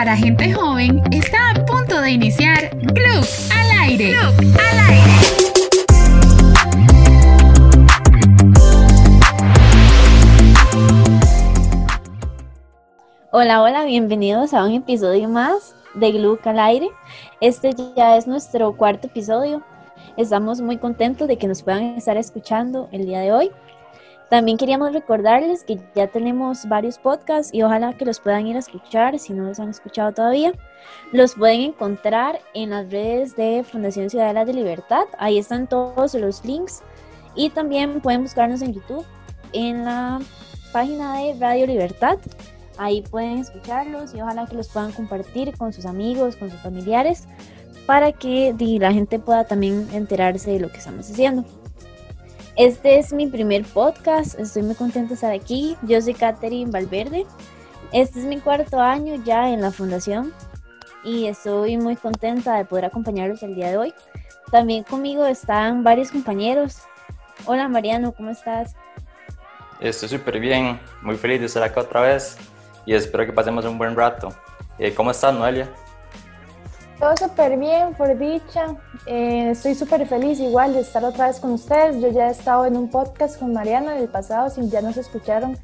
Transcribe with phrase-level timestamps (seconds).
[0.00, 3.22] para gente joven está a punto de iniciar Club
[3.52, 4.14] al aire.
[4.14, 5.10] Club al aire.
[13.30, 16.88] Hola, hola, bienvenidos a un episodio más de Gluck al aire.
[17.42, 19.62] Este ya es nuestro cuarto episodio.
[20.16, 23.50] Estamos muy contentos de que nos puedan estar escuchando el día de hoy.
[24.30, 28.60] También queríamos recordarles que ya tenemos varios podcasts y ojalá que los puedan ir a
[28.60, 30.52] escuchar si no los han escuchado todavía.
[31.10, 35.02] Los pueden encontrar en las redes de Fundación Ciudadela de Libertad.
[35.18, 36.80] Ahí están todos los links.
[37.34, 39.04] Y también pueden buscarnos en YouTube
[39.52, 40.20] en la
[40.72, 42.18] página de Radio Libertad.
[42.78, 47.26] Ahí pueden escucharlos y ojalá que los puedan compartir con sus amigos, con sus familiares,
[47.84, 51.44] para que la gente pueda también enterarse de lo que estamos haciendo.
[52.56, 55.76] Este es mi primer podcast, estoy muy contenta de estar aquí.
[55.82, 57.24] Yo soy Katherine Valverde.
[57.92, 60.32] Este es mi cuarto año ya en la fundación
[61.04, 63.94] y estoy muy contenta de poder acompañarlos el día de hoy.
[64.50, 66.82] También conmigo están varios compañeros.
[67.46, 68.74] Hola Mariano, ¿cómo estás?
[69.78, 72.36] Estoy súper bien, muy feliz de estar acá otra vez
[72.84, 74.28] y espero que pasemos un buen rato.
[74.78, 75.68] Eh, ¿Cómo estás, Noelia?
[77.00, 78.76] Todo súper bien, por dicha.
[79.06, 81.98] Eh, estoy súper feliz igual de estar otra vez con ustedes.
[81.98, 84.98] Yo ya he estado en un podcast con Mariana en el pasado, si ya nos
[84.98, 85.56] escucharon.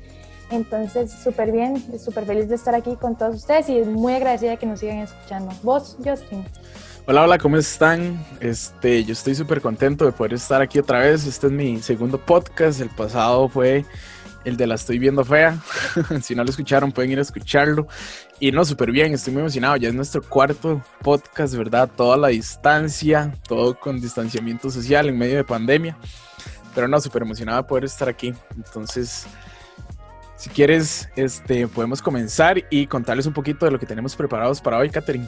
[0.50, 4.64] Entonces, súper bien, súper feliz de estar aquí con todos ustedes y muy agradecida que
[4.64, 5.52] nos sigan escuchando.
[5.62, 6.42] Vos, Justin.
[7.06, 8.18] Hola, hola, ¿cómo están?
[8.40, 11.26] Este, yo estoy súper contento de poder estar aquí otra vez.
[11.26, 12.80] Este es mi segundo podcast.
[12.80, 13.84] El pasado fue
[14.46, 15.58] el de la estoy viendo fea.
[16.22, 17.88] si no lo escucharon, pueden ir a escucharlo.
[18.38, 19.76] Y no, súper bien, estoy muy emocionado.
[19.76, 21.88] Ya es nuestro cuarto podcast, ¿verdad?
[21.96, 25.96] Toda la distancia, todo con distanciamiento social en medio de pandemia.
[26.74, 28.34] Pero no, súper emocionado de poder estar aquí.
[28.54, 29.26] Entonces,
[30.36, 34.76] si quieres, este, podemos comenzar y contarles un poquito de lo que tenemos preparados para
[34.76, 35.26] hoy, Catherine.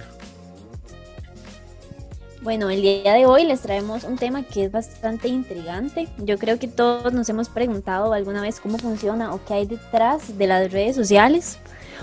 [2.43, 6.09] Bueno, el día de hoy les traemos un tema que es bastante intrigante.
[6.19, 10.37] Yo creo que todos nos hemos preguntado alguna vez cómo funciona o qué hay detrás
[10.37, 11.59] de las redes sociales.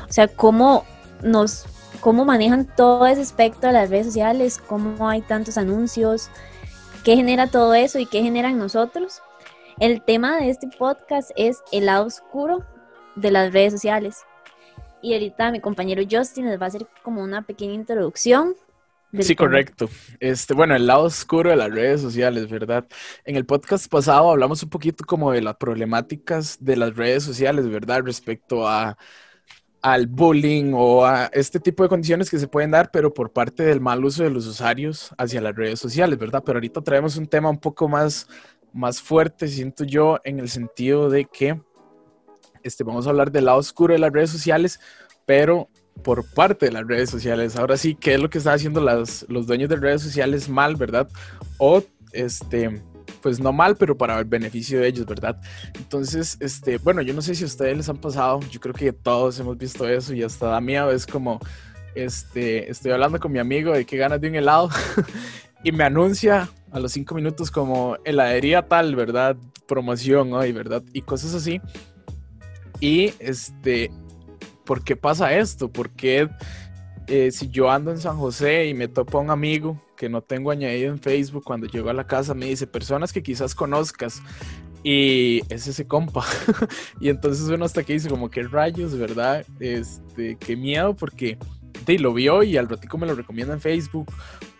[0.09, 0.83] O sea, cómo
[1.23, 1.65] nos
[1.99, 6.29] cómo manejan todo ese aspecto de las redes sociales, cómo hay tantos anuncios,
[7.03, 9.21] qué genera todo eso y qué generan nosotros.
[9.79, 12.63] El tema de este podcast es el lado oscuro
[13.15, 14.23] de las redes sociales.
[15.01, 18.55] Y ahorita mi compañero Justin les va a hacer como una pequeña introducción
[19.21, 19.89] Sí, correcto.
[20.19, 22.85] Este, bueno, el lado oscuro de las redes sociales, ¿verdad?
[23.23, 27.69] En el podcast pasado hablamos un poquito como de las problemáticas de las redes sociales,
[27.69, 28.01] ¿verdad?
[28.03, 28.97] Respecto a
[29.85, 33.61] al bullying o a este tipo de condiciones que se pueden dar, pero por parte
[33.61, 36.41] del mal uso de los usuarios hacia las redes sociales, ¿verdad?
[36.43, 38.27] Pero ahorita traemos un tema un poco más,
[38.73, 41.61] más fuerte, siento yo, en el sentido de que
[42.63, 44.79] este, vamos a hablar del lado oscuro de las redes sociales,
[45.27, 45.69] pero
[46.03, 47.55] por parte de las redes sociales.
[47.55, 50.77] Ahora sí, ¿qué es lo que están haciendo las, los dueños de redes sociales mal,
[50.77, 51.07] verdad?
[51.59, 52.81] O, este,
[53.25, 55.41] pues no mal, pero para el beneficio de ellos, ¿verdad?
[55.73, 58.93] Entonces, este, bueno, yo no sé si a ustedes les han pasado, yo creo que
[58.93, 61.39] todos hemos visto eso y hasta da miedo, es como,
[61.95, 64.69] este, estoy hablando con mi amigo de que ganas de un helado
[65.63, 69.35] y me anuncia a los cinco minutos como heladería tal, ¿verdad?
[69.67, 70.83] Promoción hoy, ¿verdad?
[70.93, 71.59] Y cosas así.
[72.79, 73.89] Y este,
[74.65, 75.71] ¿por qué pasa esto?
[75.71, 76.29] ¿Por qué
[77.07, 80.21] eh, si yo ando en San José y me topo a un amigo que no
[80.21, 84.21] tengo añadido en Facebook, cuando llego a la casa me dice personas que quizás conozcas
[84.83, 86.23] y es ese compa.
[87.01, 89.45] y entonces uno hasta aquí dice como qué rayos, ¿verdad?
[89.59, 91.37] Este, qué miedo porque
[91.85, 94.11] de, lo vio y al ratico me lo recomienda en Facebook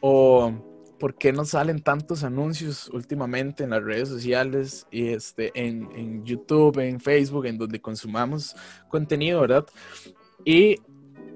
[0.01, 0.51] o
[0.99, 6.25] por qué no salen tantos anuncios últimamente en las redes sociales y este, en, en
[6.25, 8.55] YouTube, en Facebook, en donde consumamos
[8.89, 9.65] contenido, ¿verdad?
[10.43, 10.77] Y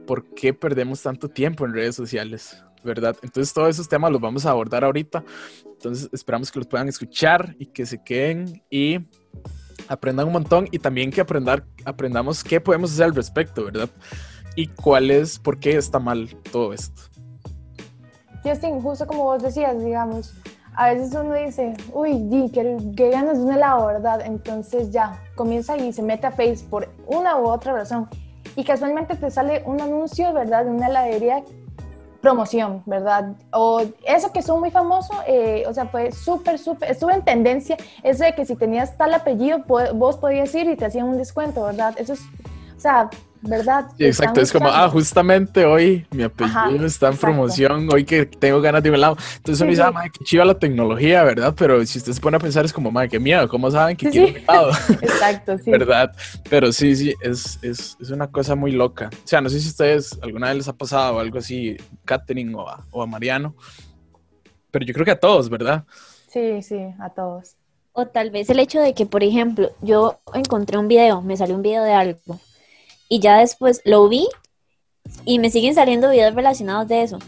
[0.08, 3.16] por qué perdemos tanto tiempo en redes sociales, ¿verdad?
[3.22, 5.24] Entonces todos esos temas los vamos a abordar ahorita.
[5.66, 9.00] Entonces esperamos que los puedan escuchar y que se queden y
[9.88, 13.90] aprendan un montón y también que aprendar, aprendamos qué podemos hacer al respecto, ¿verdad?
[14.56, 17.02] Y cuál es, por qué está mal todo esto.
[18.44, 20.34] Justin, justo como vos decías, digamos,
[20.76, 24.22] a veces uno dice, uy, di, qué, qué ganas de un helado, ¿verdad?
[24.26, 28.08] Entonces ya, comienza y se mete a Facebook por una u otra razón.
[28.56, 30.66] Y casualmente te sale un anuncio, ¿verdad?
[30.66, 31.44] De una heladería
[32.22, 33.34] promoción, ¿verdad?
[33.52, 37.78] O eso que son muy famoso, eh, o sea, fue súper, súper, estuvo en tendencia,
[38.04, 39.64] eso de que si tenías tal apellido,
[39.94, 41.96] vos podías ir y te hacían un descuento, ¿verdad?
[41.98, 43.10] Eso es, o O sea,
[43.42, 43.88] ¿verdad?
[43.98, 47.20] Sí, exacto, es como, ah, justamente hoy mi apellido Ajá, está en exacto.
[47.20, 49.18] promoción, hoy que tengo ganas de un helado.
[49.38, 51.54] Entonces uno Sí, dice, ah, madre, qué chiva la tecnología, ¿verdad?
[51.58, 54.06] Pero si usted se pone a pensar, es como, madre, qué miedo, ¿cómo saben que
[54.06, 54.34] Sí, quiero sí.
[54.34, 54.72] un helado?
[55.02, 55.72] Exacto, sí.
[55.72, 56.12] ¿Verdad?
[56.50, 59.10] Pero sí, sí, es, es, es una cosa muy loca.
[59.14, 62.56] O sea, no sé si a ustedes alguna vez les ha pasado algo así, Katherine
[62.56, 63.56] o a, o a Mariano,
[64.72, 65.86] pero yo creo que a todos, ¿verdad?
[66.28, 67.56] Sí, sí, a todos.
[67.92, 71.56] O tal vez el hecho de que, por ejemplo, yo encontré un video, me salió
[71.56, 72.40] un video de algo,
[73.10, 74.28] y ya después lo vi
[75.26, 77.20] y me siguen saliendo videos relacionados de eso.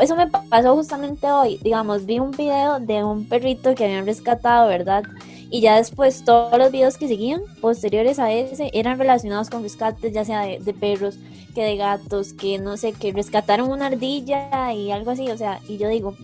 [0.00, 1.58] Eso me pa- pasó justamente hoy.
[1.62, 5.04] Digamos, vi un video de un perrito que habían rescatado, ¿verdad?
[5.50, 10.12] Y ya después todos los videos que seguían, posteriores a ese, eran relacionados con rescates,
[10.12, 11.16] ya sea de, de perros,
[11.54, 15.30] que de gatos, que no sé, que rescataron una ardilla y algo así.
[15.30, 16.16] O sea, y yo digo,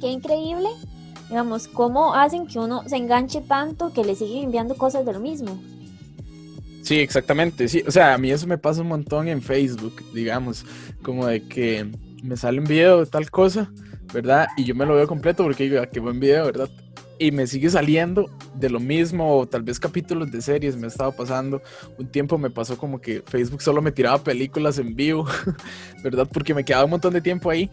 [0.00, 0.68] qué increíble,
[1.28, 5.20] digamos, cómo hacen que uno se enganche tanto que le siguen enviando cosas de lo
[5.20, 5.58] mismo.
[6.86, 7.66] Sí, exactamente.
[7.66, 10.64] Sí, o sea, a mí eso me pasa un montón en Facebook, digamos,
[11.02, 11.84] como de que
[12.22, 13.68] me sale un video de tal cosa,
[14.14, 14.46] ¿verdad?
[14.56, 16.70] Y yo me lo veo completo porque digo, "Ah, qué buen video, ¿verdad?
[17.18, 20.88] Y me sigue saliendo de lo mismo, o tal vez capítulos de series me ha
[20.88, 21.60] estado pasando.
[21.98, 25.26] Un tiempo me pasó como que Facebook solo me tiraba películas en vivo,
[26.04, 26.28] ¿verdad?
[26.32, 27.68] Porque me quedaba un montón de tiempo ahí.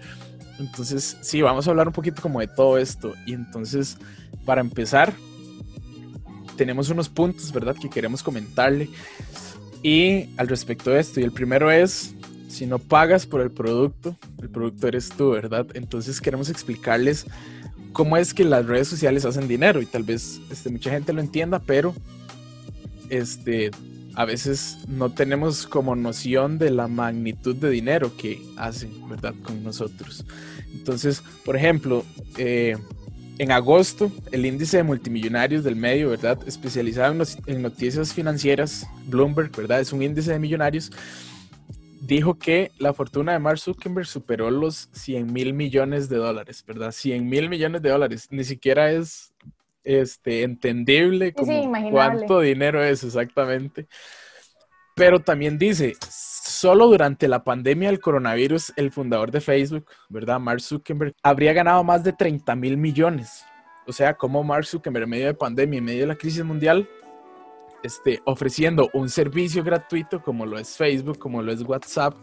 [0.59, 3.13] Entonces, sí, vamos a hablar un poquito como de todo esto.
[3.27, 3.97] Y entonces,
[4.45, 5.13] para empezar,
[6.55, 7.75] tenemos unos puntos, ¿verdad?
[7.75, 8.89] Que queremos comentarle.
[9.81, 12.15] Y al respecto de esto, y el primero es,
[12.47, 15.67] si no pagas por el producto, el producto eres tú, ¿verdad?
[15.73, 17.25] Entonces queremos explicarles
[17.91, 21.21] cómo es que las redes sociales hacen dinero y tal vez este, mucha gente lo
[21.21, 21.93] entienda, pero
[23.09, 23.71] este,
[24.15, 29.33] a veces no tenemos como noción de la magnitud de dinero que hacen, ¿verdad?
[29.43, 30.25] Con nosotros.
[30.73, 32.03] Entonces, por ejemplo,
[32.37, 32.77] eh,
[33.37, 36.39] en agosto, el índice de multimillonarios del medio, ¿verdad?
[36.47, 37.15] Especializado
[37.47, 39.79] en, noticias financieras, Bloomberg, ¿verdad?
[39.79, 40.91] Es un índice de millonarios.
[42.01, 46.91] Dijo que la fortuna de Mark Zuckerberg superó los 100 mil millones de dólares, ¿verdad?
[46.91, 48.27] 100 mil millones de dólares.
[48.29, 49.33] Ni siquiera es
[49.83, 51.91] este, entendible sí, como imaginable.
[51.91, 53.87] cuánto dinero es exactamente.
[54.95, 55.95] Pero también dice,
[56.63, 60.39] solo durante la pandemia del coronavirus, el fundador de Facebook, ¿verdad?
[60.39, 63.43] Mark Zuckerberg, habría ganado más de 30 mil millones.
[63.85, 66.87] O sea, como Mark Zuckerberg en medio de pandemia, en medio de la crisis mundial,
[67.83, 72.15] este, ofreciendo un servicio gratuito como lo es Facebook, como lo es WhatsApp,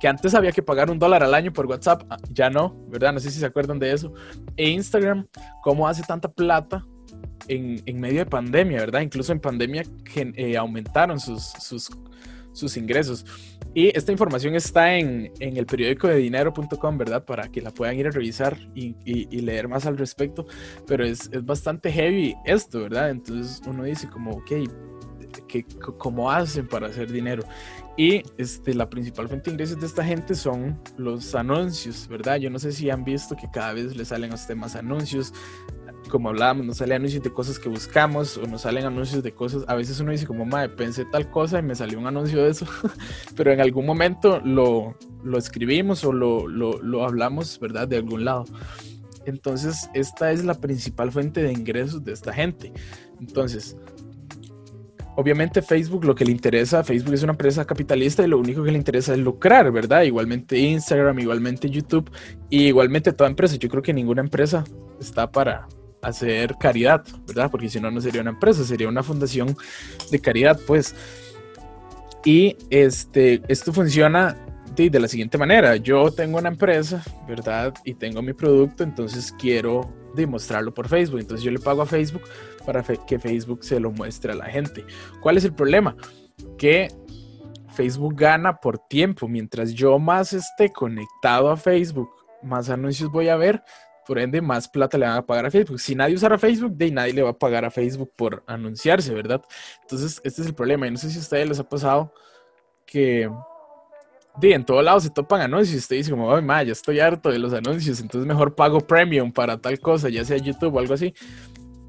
[0.00, 3.12] que antes había que pagar un dólar al año por WhatsApp, ah, ya no, ¿verdad?
[3.12, 4.12] No sé si se acuerdan de eso.
[4.56, 5.28] E Instagram,
[5.62, 6.84] ¿cómo hace tanta plata
[7.46, 9.02] en, medio de pandemia, ¿verdad?
[9.02, 11.52] Incluso en pandemia gen- eh, aumentaron sus,
[12.54, 13.26] sus ingresos.
[13.74, 17.24] Y esta información está en, en el periódico de dinero.com, ¿verdad?
[17.24, 20.46] Para que la puedan ir a revisar y, y- y leer más al respecto.
[20.86, 23.10] Pero es, es bastante heavy esto, ¿verdad?
[23.10, 24.52] Entonces uno dice como, ok,
[25.48, 25.64] ¿qué,
[25.98, 27.42] ¿cómo hacen para hacer dinero?
[27.96, 32.36] Y este, la principal fuente de ingresos de esta gente son los anuncios, ¿verdad?
[32.36, 35.32] Yo no sé si han visto que cada vez le salen a usted más anuncios.
[36.08, 39.64] Como hablábamos, nos salen anuncios de cosas que buscamos o nos salen anuncios de cosas.
[39.66, 42.50] A veces uno dice como, madre, pensé tal cosa y me salió un anuncio de
[42.50, 42.66] eso.
[43.36, 47.88] Pero en algún momento lo, lo escribimos o lo, lo, lo hablamos, ¿verdad?
[47.88, 48.44] De algún lado.
[49.26, 52.72] Entonces, esta es la principal fuente de ingresos de esta gente.
[53.18, 53.76] Entonces,
[55.16, 58.72] obviamente Facebook lo que le interesa, Facebook es una empresa capitalista y lo único que
[58.72, 60.02] le interesa es lucrar, ¿verdad?
[60.02, 62.10] Igualmente Instagram, igualmente YouTube
[62.50, 63.56] y igualmente toda empresa.
[63.56, 64.64] Yo creo que ninguna empresa
[65.00, 65.66] está para
[66.04, 67.50] hacer caridad, ¿verdad?
[67.50, 69.56] Porque si no, no sería una empresa, sería una fundación
[70.10, 70.94] de caridad, pues.
[72.24, 74.36] Y este, esto funciona
[74.74, 75.76] de, de la siguiente manera.
[75.76, 77.74] Yo tengo una empresa, ¿verdad?
[77.84, 81.20] Y tengo mi producto, entonces quiero demostrarlo por Facebook.
[81.20, 82.22] Entonces yo le pago a Facebook
[82.64, 84.84] para fe- que Facebook se lo muestre a la gente.
[85.20, 85.96] ¿Cuál es el problema?
[86.56, 86.88] Que
[87.74, 89.28] Facebook gana por tiempo.
[89.28, 92.08] Mientras yo más esté conectado a Facebook,
[92.42, 93.62] más anuncios voy a ver.
[94.06, 95.80] Por ende, más plata le van a pagar a Facebook.
[95.80, 99.42] Si nadie usara Facebook, de nadie le va a pagar a Facebook por anunciarse, ¿verdad?
[99.82, 100.86] Entonces, este es el problema.
[100.86, 102.12] Y no sé si a ustedes les ha pasado
[102.86, 103.30] que
[104.36, 107.30] de, en todo lado se topan anuncios usted dice como, ay, ma, ya estoy harto
[107.30, 110.94] de los anuncios, entonces mejor pago premium para tal cosa, ya sea YouTube o algo
[110.94, 111.14] así.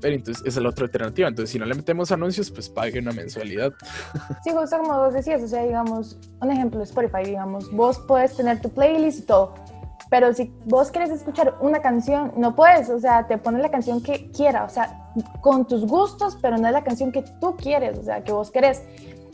[0.01, 1.27] Pero entonces esa es la otra alternativa.
[1.27, 3.73] Entonces, si no le metemos anuncios, pues pague una mensualidad.
[4.43, 8.61] Sí, justo como vos decías, o sea, digamos, un ejemplo, Spotify, digamos, vos puedes tener
[8.61, 9.55] tu playlist y todo,
[10.09, 14.01] pero si vos quieres escuchar una canción, no puedes, o sea, te pones la canción
[14.01, 17.97] que quiera, o sea, con tus gustos, pero no es la canción que tú quieres,
[17.97, 18.83] o sea, que vos querés.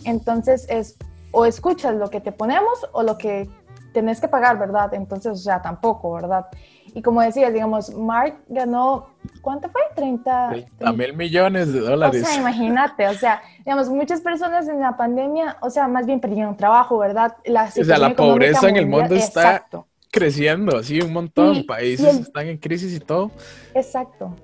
[0.06, 0.98] Entonces es,
[1.32, 3.50] o escuchas lo que te ponemos o lo que
[3.94, 4.94] tenés que pagar, ¿verdad?
[4.94, 6.48] Entonces, o sea, tampoco, ¿verdad?
[6.94, 9.10] Y como decías, digamos, Mark ganó,
[9.42, 9.82] ¿cuánto fue?
[9.96, 12.24] 30, 30 mil millones de dólares.
[12.24, 16.20] O sea, imagínate, o sea, digamos, muchas personas en la pandemia, o sea, más bien
[16.20, 17.36] perdieron trabajo, ¿verdad?
[17.46, 19.66] La o sea, la pobreza en el mundo está
[20.12, 23.32] creciendo, así un montón, países están en crisis y todo.
[23.74, 24.36] Exacto.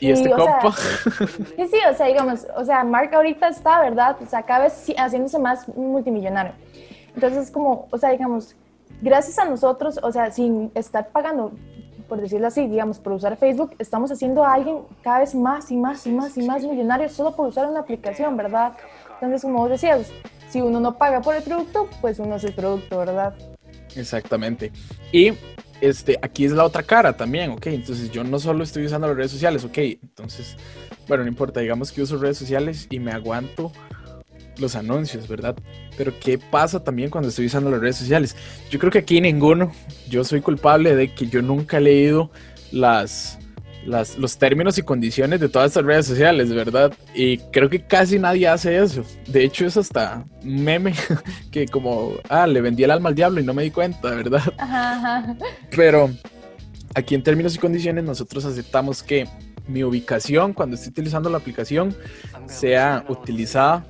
[0.00, 0.72] Y este compa.
[0.72, 4.16] sí, sí, o sea, digamos, o sea, Mark ahorita está, ¿verdad?
[4.20, 6.52] O sea, cada vez haciéndose más multimillonario.
[7.14, 8.54] Entonces, como, o sea, digamos,
[9.00, 11.52] gracias a nosotros, o sea, sin estar pagando,
[12.08, 15.76] por decirlo así, digamos, por usar Facebook, estamos haciendo a alguien cada vez más y
[15.76, 18.74] más y más y más millonario solo por usar una aplicación, ¿verdad?
[19.14, 20.10] Entonces, como vos decías,
[20.50, 23.34] si uno no paga por el producto, pues uno es el producto, ¿verdad?
[23.96, 24.72] Exactamente.
[25.12, 25.32] Y
[25.80, 27.66] este, aquí es la otra cara también, ok.
[27.66, 29.78] Entonces yo no solo estoy usando las redes sociales, ok.
[29.78, 30.56] Entonces,
[31.08, 33.72] bueno, no importa, digamos que uso redes sociales y me aguanto
[34.58, 35.56] los anuncios, ¿verdad?
[35.96, 38.36] Pero ¿qué pasa también cuando estoy usando las redes sociales?
[38.70, 39.72] Yo creo que aquí ninguno,
[40.08, 42.30] yo soy culpable de que yo nunca he leído
[42.72, 43.38] las,
[43.86, 46.92] las, los términos y condiciones de todas estas redes sociales, ¿verdad?
[47.14, 49.04] Y creo que casi nadie hace eso.
[49.26, 50.92] De hecho, es hasta meme
[51.50, 54.42] que como, ah, le vendí el alma al diablo y no me di cuenta, ¿verdad?
[55.70, 56.10] Pero
[56.94, 59.26] aquí en términos y condiciones nosotros aceptamos que
[59.68, 61.94] mi ubicación cuando estoy utilizando la aplicación
[62.46, 63.84] sea utilizada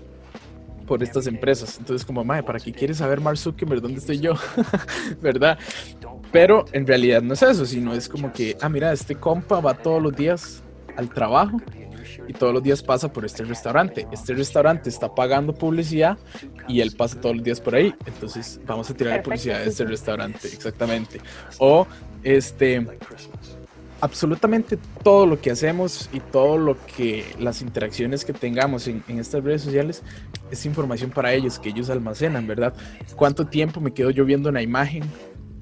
[0.87, 1.77] por estas empresas.
[1.79, 4.35] Entonces, como, madre, ¿para qué quieres saber Mark Zuckerberg dónde estoy yo?
[5.21, 5.59] ¿Verdad?
[6.33, 9.75] Pero en realidad no es eso, sino es como que, ah, mira, este compa va
[9.75, 10.63] todos los días
[10.97, 11.59] al trabajo
[12.29, 14.07] y todos los días pasa por este restaurante.
[14.13, 16.19] Este restaurante está pagando publicidad
[16.69, 17.95] y él pasa todos los días por ahí.
[18.07, 21.21] Entonces vamos a tirar publicidad de este restaurante, exactamente.
[21.59, 21.87] O
[22.23, 22.87] este,
[24.01, 29.43] absolutamente todo lo que hacemos y todo lo que las interacciones que tengamos en, estas
[29.43, 30.03] redes sociales
[30.51, 32.75] es información para ellos que ellos almacenan, ¿verdad?
[33.15, 35.05] ¿Cuánto tiempo me quedo yo viendo una imagen?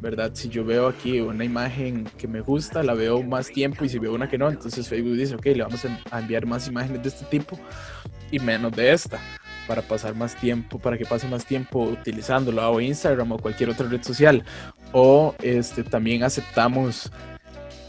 [0.04, 0.32] ¿Verdad?
[0.34, 3.98] Si yo veo aquí una imagen que me gusta, la veo más tiempo y si
[3.98, 7.08] veo una que no, entonces Facebook dice, ok, le vamos a enviar más imágenes de
[7.08, 7.58] este tipo
[8.30, 9.18] y menos de esta
[9.66, 13.88] para pasar más tiempo, para que pase más tiempo utilizándolo o Instagram o cualquier otra
[13.88, 14.44] red social.
[14.92, 17.10] O este, también aceptamos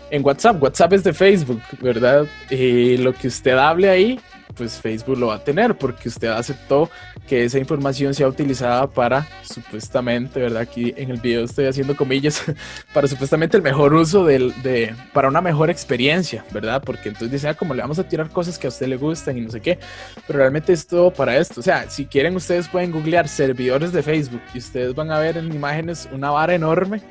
[0.09, 0.63] en WhatsApp.
[0.63, 2.25] WhatsApp es de Facebook, ¿verdad?
[2.49, 4.21] Y lo que usted hable ahí,
[4.55, 6.89] pues Facebook lo va a tener porque usted aceptó
[7.27, 10.61] que esa información sea utilizada para supuestamente, ¿verdad?
[10.61, 12.43] Aquí en el video estoy haciendo comillas,
[12.93, 16.81] para supuestamente el mejor uso del, de, para una mejor experiencia, ¿verdad?
[16.83, 19.37] Porque entonces dice, ah, como le vamos a tirar cosas que a usted le gustan
[19.37, 19.79] y no sé qué,
[20.27, 21.59] pero realmente es todo para esto.
[21.59, 25.37] O sea, si quieren ustedes pueden googlear servidores de Facebook y ustedes van a ver
[25.37, 27.01] en imágenes una vara enorme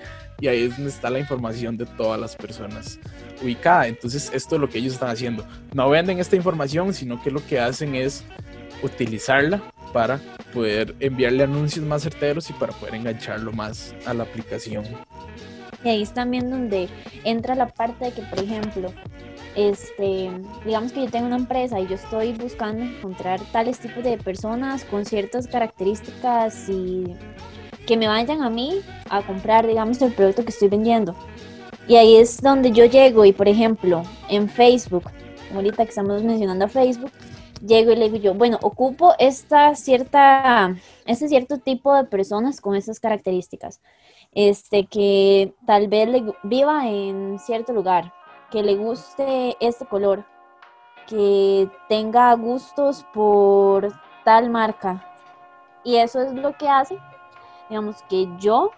[0.41, 2.99] y ahí está la información de todas las personas
[3.43, 3.87] ubicada.
[3.87, 5.45] Entonces, esto es lo que ellos están haciendo.
[5.73, 8.25] No venden esta información, sino que lo que hacen es
[8.83, 9.63] utilizarla
[9.93, 10.21] para
[10.53, 14.85] poder enviarle anuncios más certeros y para poder engancharlo más a la aplicación.
[15.85, 16.89] Y ahí es también donde
[17.25, 18.93] entra la parte de que, por ejemplo,
[19.55, 20.31] este,
[20.65, 24.85] digamos que yo tengo una empresa y yo estoy buscando encontrar tales tipos de personas
[24.85, 27.15] con ciertas características y
[27.87, 31.15] que me vayan a mí a comprar, digamos, el producto que estoy vendiendo.
[31.87, 35.05] Y ahí es donde yo llego y, por ejemplo, en Facebook,
[35.55, 37.13] ahorita que estamos mencionando a Facebook,
[37.65, 40.75] llego y le digo yo, bueno, ocupo esta cierta,
[41.07, 43.81] este cierto tipo de personas con estas características.
[44.33, 48.13] Este, que tal vez le, viva en cierto lugar,
[48.51, 50.25] que le guste este color,
[51.07, 53.93] que tenga gustos por
[54.25, 55.05] tal marca.
[55.85, 56.99] Y eso es lo que hace
[57.69, 58.71] digamos, que yo,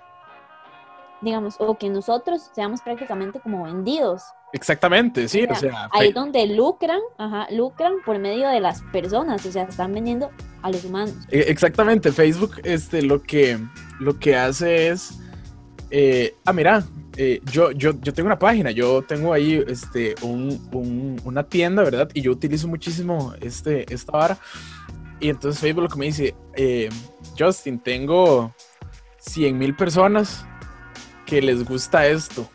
[1.21, 4.23] digamos, o que nosotros seamos prácticamente como vendidos.
[4.53, 9.53] Exactamente, sí, o sea, ahí donde lucran, ajá, lucran por medio de las personas, o
[9.53, 10.31] sea, están vendiendo
[10.63, 11.15] a los humanos.
[11.31, 13.59] E, exactamente, Facebook, este, lo que,
[13.99, 15.19] lo que hace es,
[15.91, 16.85] eh, ah, mira,
[17.17, 22.09] eh, yo, yo, yo tengo una página, yo tengo ahí, este, un, una tienda, ¿verdad?
[22.15, 24.39] Y yo utilizo muchísimo, este, esta vara.
[25.19, 26.89] Y entonces Facebook lo que me dice, eh,
[27.39, 28.55] Justin, tengo
[29.19, 30.45] 100 mil personas
[31.27, 32.49] que les gusta esto.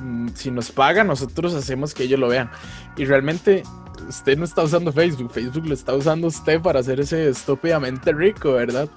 [0.00, 2.50] Mm, si nos pagan, nosotros hacemos que ellos lo vean.
[2.96, 3.62] Y realmente
[4.08, 8.88] usted no está usando Facebook, Facebook lo está usando usted para hacerse estúpidamente rico, ¿verdad?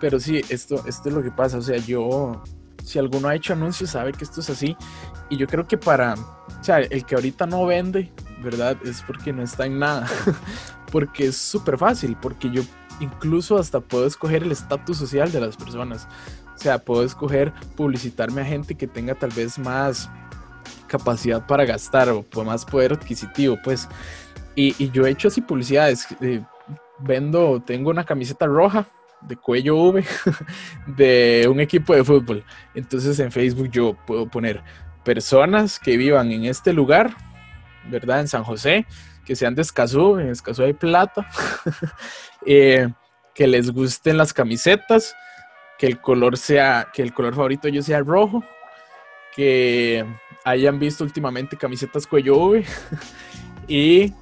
[0.00, 1.58] Pero sí, esto, esto es lo que pasa.
[1.58, 2.42] O sea, yo,
[2.84, 4.76] si alguno ha hecho anuncios, sabe que esto es así.
[5.28, 6.14] Y yo creo que para,
[6.90, 8.10] el que ahorita no vende,
[8.42, 8.76] ¿verdad?
[8.84, 10.08] Es porque no está en nada.
[10.90, 12.62] porque es súper fácil, porque yo
[13.00, 16.08] incluso hasta puedo escoger el estatus social de las personas.
[16.60, 20.10] O sea, puedo escoger publicitarme a gente que tenga tal vez más
[20.88, 23.88] capacidad para gastar o más poder adquisitivo, pues.
[24.54, 26.06] Y, yo he hecho así publicidades.
[26.20, 26.44] Eh,
[26.98, 28.86] vendo, tengo una camiseta roja
[29.22, 30.04] de cuello V
[30.86, 32.44] de un equipo de fútbol.
[32.74, 34.62] Entonces en Facebook yo puedo poner,
[35.02, 37.16] personas que vivan en este lugar,
[37.90, 38.20] ¿verdad?
[38.20, 38.86] En San José,
[39.24, 41.26] que sean de Escazú, en Escazú hay plata,
[42.46, 42.92] eh,
[43.34, 45.14] que les gusten las camisetas,
[45.80, 48.44] que el color sea, que el color favorito de ellos sea rojo,
[49.34, 50.04] que
[50.44, 52.66] hayan visto últimamente camisetas cuello V
[53.66, 54.12] y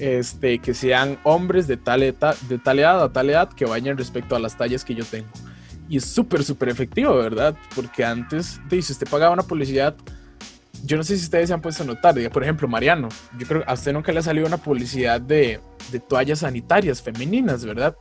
[0.00, 3.96] este, que sean hombres de tal, edad, de tal edad a tal edad que vayan
[3.96, 5.28] respecto a las tallas que yo tengo.
[5.88, 7.56] Y es súper, súper efectivo, ¿verdad?
[7.76, 9.94] Porque antes, si usted pagaba una publicidad,
[10.84, 13.62] yo no sé si ustedes se han puesto a notar, por ejemplo, Mariano, yo creo
[13.62, 15.60] que a usted nunca le ha salido una publicidad de,
[15.92, 17.94] de toallas sanitarias femeninas, ¿verdad?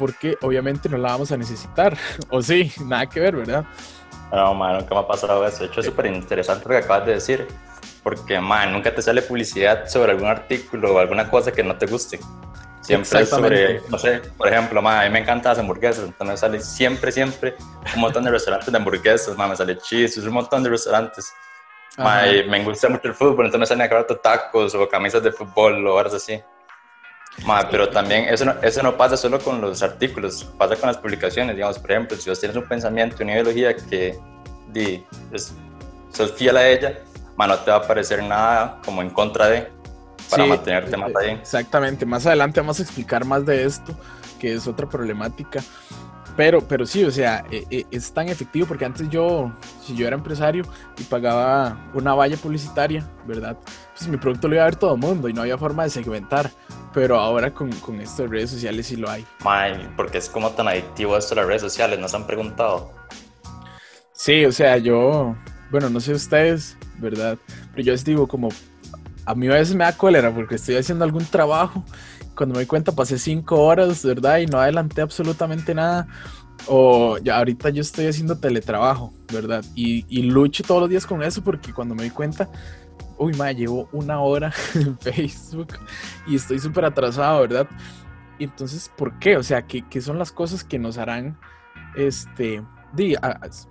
[0.00, 1.94] Porque obviamente no la vamos a necesitar,
[2.30, 3.66] o sí, nada que ver, ¿verdad?
[4.32, 5.58] No, man, nunca me ha pasado eso.
[5.58, 7.46] De hecho, es súper interesante lo que acabas de decir.
[8.02, 11.84] Porque, man, nunca te sale publicidad sobre algún artículo o alguna cosa que no te
[11.84, 12.18] guste.
[12.80, 16.04] Siempre es sobre, no sé, por ejemplo, man, a mí me encantan las hamburguesas.
[16.04, 17.56] Entonces me sale siempre, siempre
[17.94, 19.36] un montón de restaurantes de hamburguesas.
[19.36, 21.30] Man, me sale chistes, un montón de restaurantes.
[21.98, 25.86] Man, me gusta mucho el fútbol, entonces me salen a tacos o camisas de fútbol
[25.86, 26.40] o horas así.
[27.46, 30.98] Ma, pero también eso no, eso no pasa solo con los artículos, pasa con las
[30.98, 31.56] publicaciones.
[31.56, 34.18] Digamos, por ejemplo, si vos tienes un pensamiento, una ideología que
[34.68, 35.54] di, es,
[36.12, 36.98] sos fiel a ella,
[37.36, 39.68] ma, no te va a aparecer nada como en contra de
[40.30, 41.30] para mantenerte más ahí.
[41.30, 43.94] Exactamente, más adelante vamos a explicar más de esto,
[44.38, 45.62] que es otra problemática.
[46.40, 49.52] Pero, pero sí, o sea, e, e, es tan efectivo porque antes yo,
[49.84, 50.64] si yo era empresario
[50.96, 53.58] y pagaba una valla publicitaria, ¿verdad?
[53.94, 55.90] Pues mi producto lo iba a ver todo el mundo y no había forma de
[55.90, 56.50] segmentar.
[56.94, 59.26] Pero ahora con, con esto de redes sociales sí lo hay.
[59.44, 62.90] May, porque es como tan adictivo esto de las redes sociales, ¿nos han preguntado?
[64.12, 65.36] Sí, o sea, yo,
[65.70, 67.36] bueno, no sé ustedes, ¿verdad?
[67.72, 68.48] Pero yo les digo como,
[69.26, 71.84] a mí a veces me da cólera porque estoy haciendo algún trabajo,
[72.40, 74.38] cuando me doy cuenta pasé cinco horas, ¿verdad?
[74.38, 76.08] Y no adelanté absolutamente nada.
[76.66, 79.62] O ya ahorita yo estoy haciendo teletrabajo, ¿verdad?
[79.74, 82.48] Y, y lucho todos los días con eso porque cuando me doy cuenta
[83.18, 85.68] uy, ma, llevo una hora en Facebook
[86.26, 87.68] y estoy súper atrasado, ¿verdad?
[88.38, 89.36] Y entonces, ¿por qué?
[89.36, 91.38] O sea, ¿qué, ¿qué, son las cosas que nos harán
[91.94, 92.62] este,
[92.94, 93.16] di,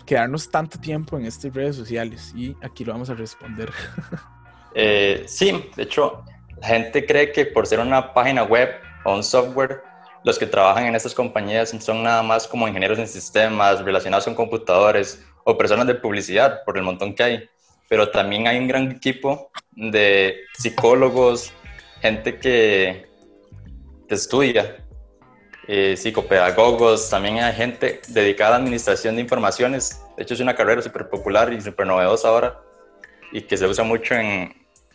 [0.05, 2.31] quedarnos tanto tiempo en estas redes sociales?
[2.35, 3.71] Y aquí lo vamos a responder.
[4.75, 6.23] Eh, sí, de hecho,
[6.61, 8.69] la gente cree que por ser una página web
[9.05, 9.81] o un software,
[10.23, 14.35] los que trabajan en estas compañías son nada más como ingenieros en sistemas relacionados con
[14.35, 17.49] computadores o personas de publicidad, por el montón que hay
[17.89, 21.51] pero también hay un gran equipo de psicólogos,
[22.01, 23.09] gente que,
[24.07, 24.77] estudia,
[25.67, 30.01] eh, psicopedagogos, también hay gente dedicada a administración de informaciones.
[30.15, 32.59] De hecho, es una carrera súper popular y súper novedosa ahora
[33.31, 34.53] y que se usa mucho en,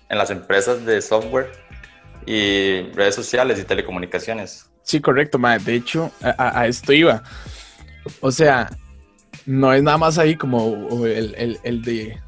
[0.08, 1.50] en las empresas de software
[2.26, 4.70] y redes sociales y telecomunicaciones.
[4.82, 5.58] Sí, correcto, ma.
[5.58, 7.22] De hecho, a, a, esto iba.
[8.20, 8.70] O sea,
[9.46, 12.18] no es nada más ahí como el, el, el de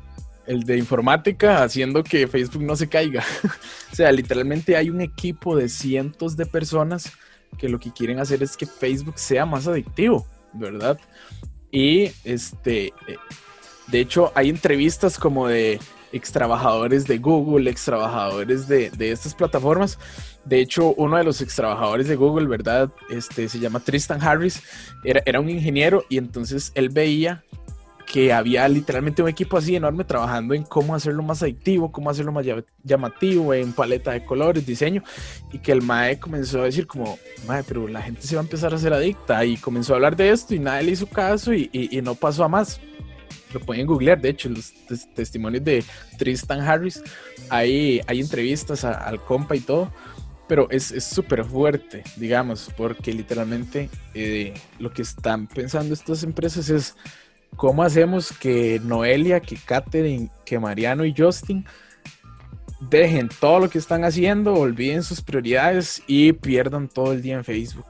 [0.46, 3.24] el de informática haciendo que Facebook no se caiga.
[3.92, 7.12] o sea, literalmente hay un equipo de cientos de personas
[7.58, 10.98] que lo que quieren hacer es que Facebook sea más adictivo, ¿verdad?
[11.70, 13.16] Y este, eh,
[13.88, 15.80] de hecho, hay entrevistas como de
[16.12, 19.98] ex trabajadores de Google, ex trabajadores de, de estas plataformas.
[20.44, 22.90] De hecho, uno de los ex trabajadores de Google, ¿verdad?
[23.10, 24.62] Este se llama Tristan Harris,
[25.04, 27.42] era, era un ingeniero y entonces él veía
[28.06, 32.32] que había literalmente un equipo así enorme trabajando en cómo hacerlo más adictivo, cómo hacerlo
[32.32, 32.46] más
[32.82, 35.02] llamativo, en paleta de colores, diseño,
[35.52, 38.44] y que el MAE comenzó a decir como, MAE, pero la gente se va a
[38.44, 41.52] empezar a hacer adicta, y comenzó a hablar de esto y nadie le hizo caso
[41.52, 42.80] y, y, no pasó a más.
[43.52, 44.72] Lo pueden googlear, de hecho, los
[45.14, 45.84] testimonios de
[46.18, 47.02] Tristan Harris,
[47.48, 49.92] hay, hay entrevistas al compa y todo,
[50.48, 56.96] pero es súper fuerte, digamos, porque literalmente eh, lo que están pensando estas empresas es
[57.56, 61.64] ¿Cómo hacemos que Noelia, que Katherine, que Mariano y Justin
[62.80, 67.44] dejen todo lo que están haciendo, olviden sus prioridades y pierdan todo el día en
[67.44, 67.86] Facebook?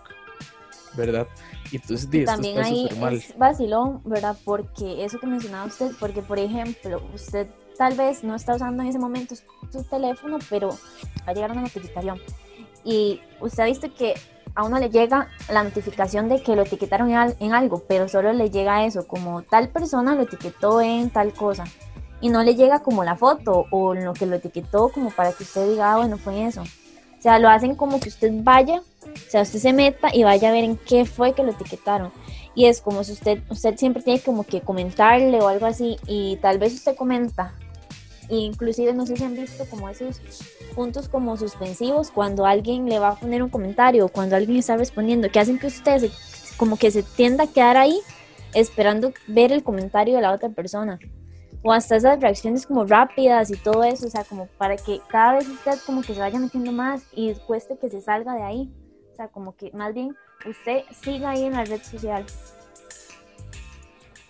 [0.96, 1.26] ¿Verdad?
[1.70, 4.36] Y entonces esto también ahí es vacilón, ¿verdad?
[4.44, 8.88] Porque eso que mencionaba usted, porque por ejemplo, usted tal vez no está usando en
[8.88, 12.20] ese momento su teléfono, pero va a llegar una notificación.
[12.84, 14.14] Y usted ha visto que
[14.54, 18.50] a uno le llega la notificación de que lo etiquetaron en, algo, pero solo le
[18.50, 21.64] llega eso, como tal persona lo etiquetó en tal cosa.
[22.20, 25.42] Y no le llega como la foto o lo que lo etiquetó como para que
[25.42, 26.62] usted diga, ah, bueno, fue eso.
[27.26, 30.48] O sea, lo hacen como que usted vaya, o sea, usted se meta y vaya
[30.48, 32.12] a ver en qué fue que lo etiquetaron.
[32.54, 36.36] Y es como si usted, usted siempre tiene como que comentarle o algo así y
[36.36, 37.52] tal vez usted comenta
[38.28, 40.20] inclusive no sé si han visto como esos
[40.76, 44.76] puntos como suspensivos cuando alguien le va a poner un comentario o cuando alguien está
[44.76, 46.08] respondiendo, que hacen que usted
[46.56, 47.98] como que se tienda a quedar ahí
[48.54, 51.00] esperando ver el comentario de la otra persona.
[51.62, 55.34] O hasta esas reacciones como rápidas y todo eso, o sea, como para que cada
[55.34, 58.72] vez usted como que se vaya metiendo más y cueste que se salga de ahí,
[59.12, 60.14] o sea, como que más bien
[60.44, 62.24] usted siga ahí en la red social.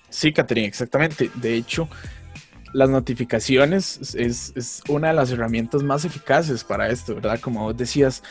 [0.09, 1.31] Sí, Catherine, exactamente.
[1.35, 1.89] De hecho,
[2.73, 7.41] las notificaciones es, es, una de las herramientas más eficaces para esto, ¿verdad?
[7.41, 8.23] Como vos decías,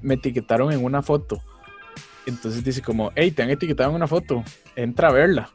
[0.00, 1.42] me etiquetaron en una foto.
[2.26, 4.44] Entonces dice como, hey, te han etiquetado en una foto,
[4.76, 5.50] entra a verla.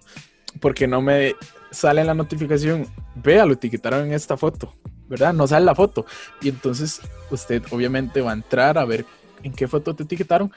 [0.60, 1.36] Porque no me
[1.71, 4.73] sale en la notificación, vea, lo etiquetaron en esta foto,
[5.08, 5.34] ¿verdad?
[5.34, 6.06] No sale la foto.
[6.41, 7.01] Y entonces
[7.32, 9.06] usted obviamente va a entrar a ver
[9.43, 10.51] en qué foto te etiquetaron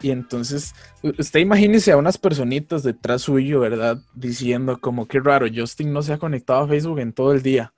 [0.00, 3.98] y entonces, usted imagínese a unas personitas detrás suyo, ¿verdad?
[4.14, 7.72] Diciendo como, qué raro, Justin no se ha conectado a Facebook en todo el día.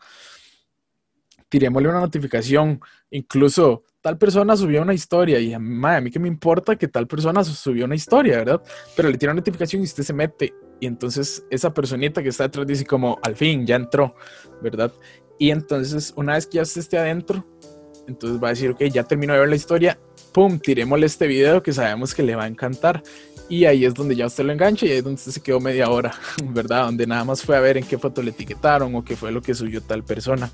[1.48, 2.80] Tirémosle una notificación.
[3.10, 7.44] Incluso tal persona subió una historia y a mí que me importa que tal persona
[7.44, 8.62] subió una historia, ¿verdad?
[8.96, 10.52] Pero le tira una notificación y usted se mete.
[10.80, 14.14] Y entonces esa personita que está detrás dice como, al fin, ya entró,
[14.62, 14.92] ¿verdad?
[15.38, 17.44] Y entonces, una vez que ya esté adentro,
[18.08, 19.98] entonces va a decir, ok, ya terminó de ver la historia,
[20.32, 23.02] pum, tirémosle este video que sabemos que le va a encantar.
[23.48, 25.60] Y ahí es donde ya usted lo engancha y ahí es donde usted se quedó
[25.60, 26.12] media hora,
[26.44, 26.86] ¿verdad?
[26.86, 29.40] Donde nada más fue a ver en qué foto le etiquetaron o qué fue lo
[29.40, 30.50] que subió tal persona,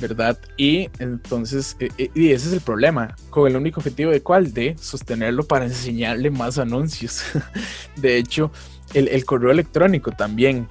[0.00, 0.38] ¿verdad?
[0.56, 4.52] Y entonces, e, e, y ese es el problema, con el único objetivo de cuál,
[4.52, 7.22] de sostenerlo para enseñarle más anuncios.
[7.96, 8.50] De hecho,
[8.94, 10.68] el, el correo electrónico también,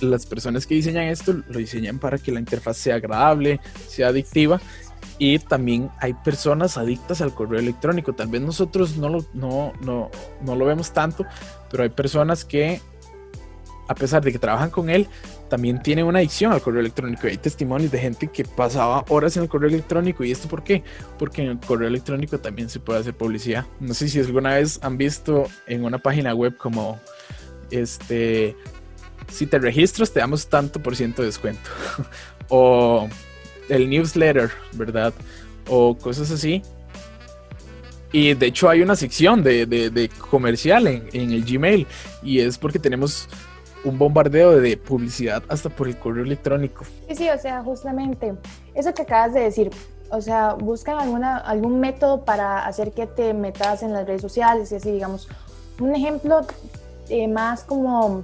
[0.00, 4.60] las personas que diseñan esto lo diseñan para que la interfaz sea agradable, sea adictiva
[5.18, 8.12] y también hay personas adictas al correo electrónico.
[8.12, 10.10] Tal vez nosotros no lo, no, no,
[10.42, 11.24] no lo vemos tanto,
[11.70, 12.80] pero hay personas que,
[13.88, 15.06] a pesar de que trabajan con él,
[15.48, 17.26] también tienen una adicción al correo electrónico.
[17.26, 20.24] Hay testimonios de gente que pasaba horas en el correo electrónico.
[20.24, 20.82] ¿Y esto por qué?
[21.18, 23.66] Porque en el correo electrónico también se puede hacer publicidad.
[23.80, 26.98] No sé si alguna vez han visto en una página web como
[27.70, 28.56] este
[29.28, 31.68] si te registras te damos tanto por ciento de descuento.
[32.48, 33.08] o
[33.68, 35.12] el newsletter, ¿verdad?
[35.68, 36.62] O cosas así.
[38.12, 41.86] Y de hecho hay una sección de, comercial en, el Gmail
[42.22, 43.28] y es porque tenemos
[43.86, 46.84] un bombardeo de publicidad hasta por el correo electrónico.
[47.08, 48.34] Sí, sí, o sea, justamente
[48.74, 49.70] eso que acabas de decir,
[50.10, 54.70] o sea, buscan alguna, algún método para hacer que te metas en las redes sociales
[54.72, 55.28] y así, digamos,
[55.80, 56.40] un ejemplo
[57.08, 58.22] eh, más como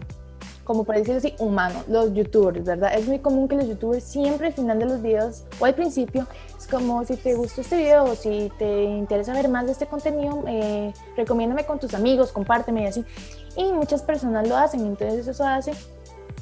[0.64, 2.92] como por decirlo así, humano, los youtubers, ¿verdad?
[2.94, 6.26] Es muy común que los youtubers siempre al final de los videos o al principio
[6.56, 9.86] es como si te gustó este video o si te interesa ver más de este
[9.86, 13.04] contenido, eh, recomiéndame con tus amigos, compárteme y así.
[13.56, 15.72] Y muchas personas lo hacen, entonces eso hace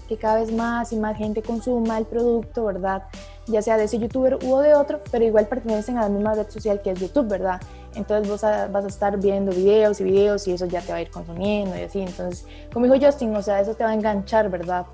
[0.09, 3.04] que cada vez más y más gente consuma el producto, ¿verdad?
[3.46, 6.50] Ya sea de ese youtuber u de otro, pero igual pertenecen a la misma red
[6.50, 7.61] social que es YouTube, ¿verdad?
[7.94, 11.03] Entonces vos vas a estar viendo videos y videos y eso ya te va a
[11.03, 12.00] ir consumiendo y así.
[12.00, 14.87] Entonces, como dijo Justin, o sea, eso te va a enganchar, ¿verdad?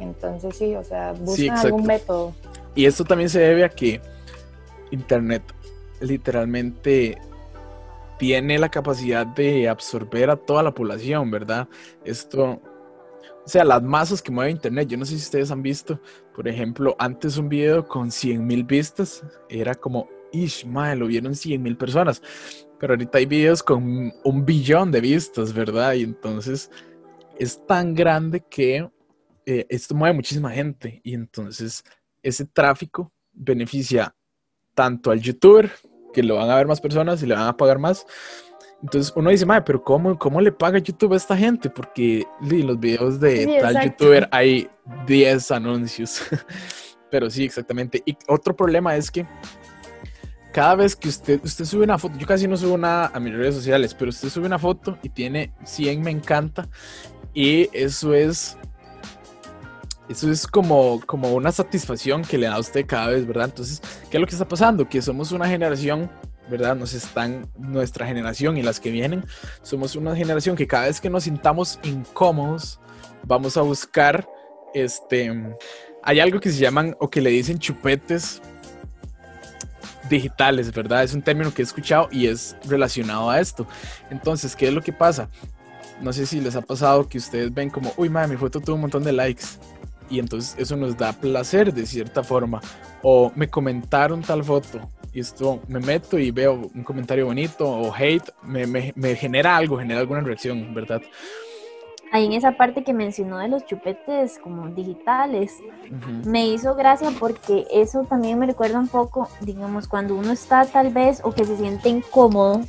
[0.00, 2.34] Entonces sí, o sea, busca algún método.
[2.74, 4.00] Y esto también se debe a que
[4.90, 5.42] Internet
[6.00, 7.18] literalmente
[8.18, 11.68] tiene la capacidad de absorber a toda la población, ¿verdad?
[12.04, 12.60] Esto
[13.44, 14.88] o sea, las masas que mueve Internet.
[14.88, 15.98] Yo no sé si ustedes han visto,
[16.34, 21.62] por ejemplo, antes un video con 100 mil vistas era como, ish, lo vieron 100
[21.62, 22.22] mil personas.
[22.78, 25.94] Pero ahorita hay videos con un billón de vistas, ¿verdad?
[25.94, 26.70] Y entonces
[27.38, 28.88] es tan grande que
[29.46, 31.00] eh, esto mueve muchísima gente.
[31.04, 31.84] Y entonces
[32.22, 34.14] ese tráfico beneficia
[34.74, 35.70] tanto al youtuber,
[36.12, 38.06] que lo van a ver más personas y le van a pagar más,
[38.82, 41.68] entonces uno dice, madre, pero cómo, ¿cómo le paga YouTube a esta gente?
[41.68, 44.68] Porque en los videos de tal youtuber hay
[45.06, 46.22] 10 anuncios.
[47.10, 48.02] pero sí, exactamente.
[48.06, 49.26] Y otro problema es que
[50.52, 53.34] cada vez que usted, usted sube una foto, yo casi no subo nada a mis
[53.34, 56.68] redes sociales, pero usted sube una foto y tiene 100 me encanta.
[57.32, 58.56] Y eso es
[60.08, 63.44] eso es como, como una satisfacción que le da a usted cada vez, ¿verdad?
[63.44, 64.88] Entonces, ¿qué es lo que está pasando?
[64.88, 66.10] Que somos una generación
[66.50, 66.76] ¿verdad?
[66.76, 69.24] Nos están, nuestra generación y las que vienen,
[69.62, 72.80] somos una generación que cada vez que nos sintamos incómodos,
[73.22, 74.28] vamos a buscar,
[74.74, 75.32] este,
[76.02, 78.42] hay algo que se llaman o que le dicen chupetes
[80.10, 81.04] digitales, ¿verdad?
[81.04, 83.66] Es un término que he escuchado y es relacionado a esto.
[84.10, 85.30] Entonces, ¿qué es lo que pasa?
[86.02, 88.74] No sé si les ha pasado que ustedes ven como, uy, madre, mi foto tuvo
[88.74, 89.44] un montón de likes.
[90.10, 92.60] Y entonces eso nos da placer de cierta forma.
[93.02, 94.80] O me comentaron tal foto
[95.12, 99.56] y esto me meto y veo un comentario bonito o hate, me, me, me genera
[99.56, 101.00] algo, genera alguna reacción, ¿verdad?
[102.12, 105.58] Ahí en esa parte que mencionó de los chupetes como digitales,
[106.24, 110.92] me hizo gracia porque eso también me recuerda un poco, digamos, cuando uno está tal
[110.92, 112.62] vez o que se siente incómodo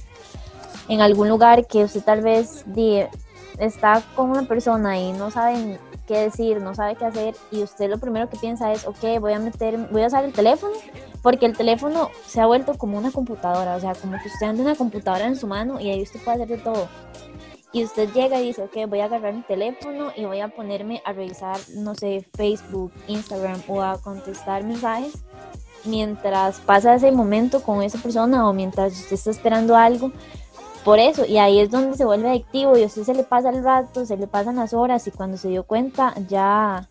[0.87, 2.65] en algún lugar que usted tal vez
[3.57, 7.89] está con una persona y no saben qué decir, no sabe qué hacer y usted
[7.89, 10.73] lo primero que piensa es, ok, voy a meter, voy a usar el teléfono
[11.21, 14.63] porque el teléfono se ha vuelto como una computadora, o sea, como que usted anda
[14.63, 16.87] una computadora en su mano y ahí usted puede hacer de todo.
[17.73, 21.01] Y usted llega y dice, ok, voy a agarrar mi teléfono y voy a ponerme
[21.05, 25.13] a revisar, no sé, Facebook, Instagram o a contestar mensajes
[25.85, 30.11] mientras pasa ese momento con esa persona o mientras usted está esperando algo
[30.83, 33.49] por eso, y ahí es donde se vuelve adictivo y a usted se le pasa
[33.49, 36.89] el rato, se le pasan las horas y cuando se dio cuenta ya,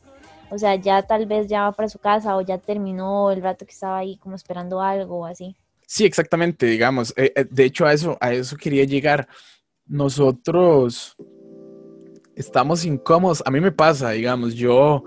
[0.48, 3.66] o sea, ya tal vez ya va para su casa o ya terminó el rato
[3.66, 5.56] que estaba ahí como esperando algo o así.
[5.88, 7.12] Sí, exactamente, digamos.
[7.16, 9.26] Eh, eh, de hecho, a eso, a eso quería llegar.
[9.90, 11.16] Nosotros,
[12.36, 13.42] estamos incómodos.
[13.44, 15.04] A mí me pasa, digamos, yo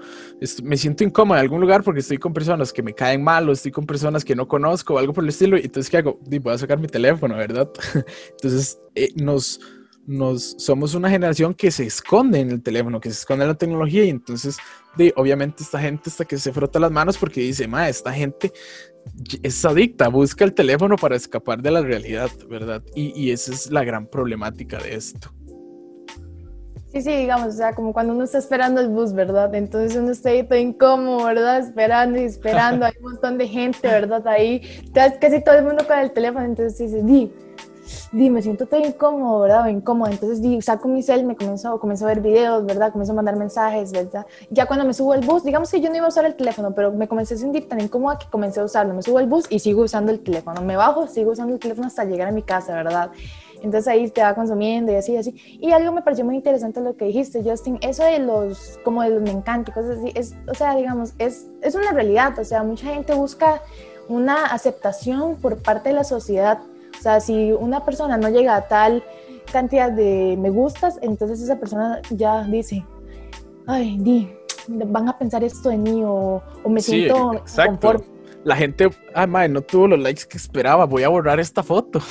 [0.62, 3.54] me siento incómodo en algún lugar porque estoy con personas que me caen mal o
[3.54, 5.58] estoy con personas que no conozco o algo por el estilo.
[5.58, 6.20] Y entonces, ¿qué hago?
[6.22, 7.70] voy a sacar mi teléfono, ¿verdad?
[8.32, 9.60] entonces, eh, nos,
[10.06, 13.58] nos, somos una generación que se esconde en el teléfono, que se esconde en la
[13.58, 14.04] tecnología.
[14.06, 14.58] Y entonces,
[15.16, 18.52] obviamente, esta gente hasta que se frota las manos porque dice, ma, esta gente
[19.42, 22.84] es adicta, busca el teléfono para escapar de la realidad, ¿verdad?
[22.96, 25.34] Y, y esa es la gran problemática de esto.
[26.94, 29.56] Sí, sí, digamos, o sea, como cuando uno está esperando el bus, ¿verdad?
[29.56, 31.58] Entonces uno está ahí todo incómodo, ¿verdad?
[31.58, 34.28] Esperando y esperando, hay un montón de gente, ¿verdad?
[34.28, 34.62] Ahí,
[35.20, 37.34] casi todo el mundo con el teléfono, entonces dice, di,
[38.12, 39.66] di, me siento todo incómodo, ¿verdad?
[39.66, 42.92] O incómodo, entonces saco mi cel, me comienzo, comienzo a ver videos, ¿verdad?
[42.92, 44.26] Comienzo a mandar mensajes, ¿verdad?
[44.50, 46.74] Ya cuando me subo al bus, digamos que yo no iba a usar el teléfono,
[46.74, 48.94] pero me comencé a sentir tan incómoda que comencé a usarlo.
[48.94, 50.62] Me subo al bus y sigo usando el teléfono.
[50.62, 53.12] Me bajo, sigo usando el teléfono hasta llegar a mi casa, ¿verdad?
[53.64, 55.34] Entonces ahí te va consumiendo y así, así.
[55.62, 59.10] Y algo me pareció muy interesante lo que dijiste, Justin, eso de los, como de
[59.10, 62.44] los me encanta y cosas así, es, o sea, digamos, es, es una realidad, o
[62.44, 63.62] sea, mucha gente busca
[64.10, 66.60] una aceptación por parte de la sociedad.
[67.04, 69.04] O sea, si una persona no llega a tal
[69.52, 72.86] cantidad de me gustas, entonces esa persona ya dice,
[73.68, 74.34] ay, di,
[74.70, 78.06] van a pensar esto de mí o, me siento confort
[78.44, 82.02] la gente, ah, madre, no tuvo los likes que esperaba, voy a borrar esta foto,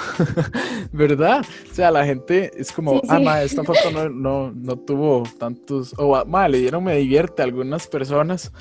[0.93, 1.45] ¿verdad?
[1.71, 5.95] O sea, la gente es como, ah, madre, esta foto no, no, no tuvo tantos,
[5.99, 8.53] o, ah, madre, le dieron me divierte a algunas personas,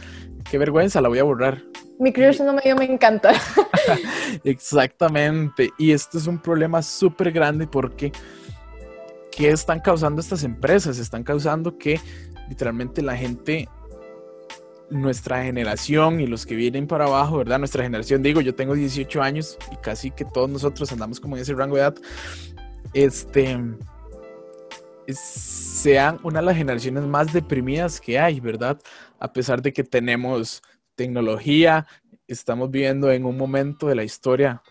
[0.49, 1.61] qué vergüenza, la voy a borrar.
[1.99, 3.33] Mi crush no me dio, me encanta.
[4.43, 8.11] Exactamente, y esto es un problema súper grande porque,
[9.31, 10.97] ¿qué están causando estas empresas?
[10.97, 11.99] Están causando que
[12.49, 13.69] literalmente la gente
[14.91, 17.59] nuestra generación y los que vienen para abajo, ¿verdad?
[17.59, 21.43] Nuestra generación, digo, yo tengo 18 años y casi que todos nosotros andamos como en
[21.43, 21.95] ese rango de edad,
[22.93, 23.57] este,
[25.13, 28.77] sean una de las generaciones más deprimidas que hay, ¿verdad?
[29.21, 30.61] A pesar de que tenemos
[30.95, 31.87] tecnología,
[32.27, 34.61] estamos viviendo en un momento de la historia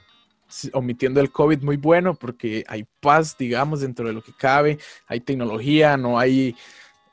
[0.73, 5.21] omitiendo el COVID muy bueno porque hay paz, digamos, dentro de lo que cabe, hay
[5.21, 6.57] tecnología, no hay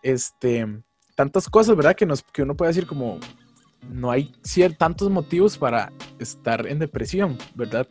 [0.02, 0.68] este
[1.16, 1.96] tantas cosas, ¿verdad?
[1.96, 3.20] Que, nos, que uno puede decir como,
[3.90, 4.32] no hay
[4.78, 7.88] tantos motivos para estar en depresión, ¿verdad?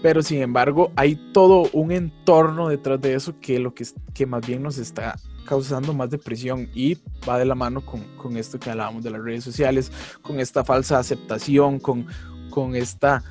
[0.00, 4.46] Pero sin embargo, hay todo un entorno detrás de eso que lo que, que más
[4.46, 6.96] bien nos está causando más depresión y
[7.28, 9.90] va de la mano con, con esto que hablábamos de las redes sociales,
[10.22, 12.06] con esta falsa aceptación, con,
[12.50, 13.22] con esta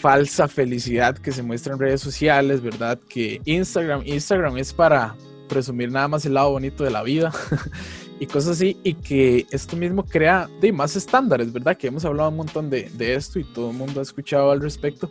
[0.00, 2.98] falsa felicidad que se muestra en redes sociales, ¿verdad?
[3.08, 5.14] Que Instagram, Instagram es para
[5.48, 7.32] presumir nada más el lado bonito de la vida
[8.20, 11.76] y cosas así, y que esto mismo crea de más estándares, ¿verdad?
[11.76, 14.60] Que hemos hablado un montón de, de esto y todo el mundo ha escuchado al
[14.60, 15.08] respecto,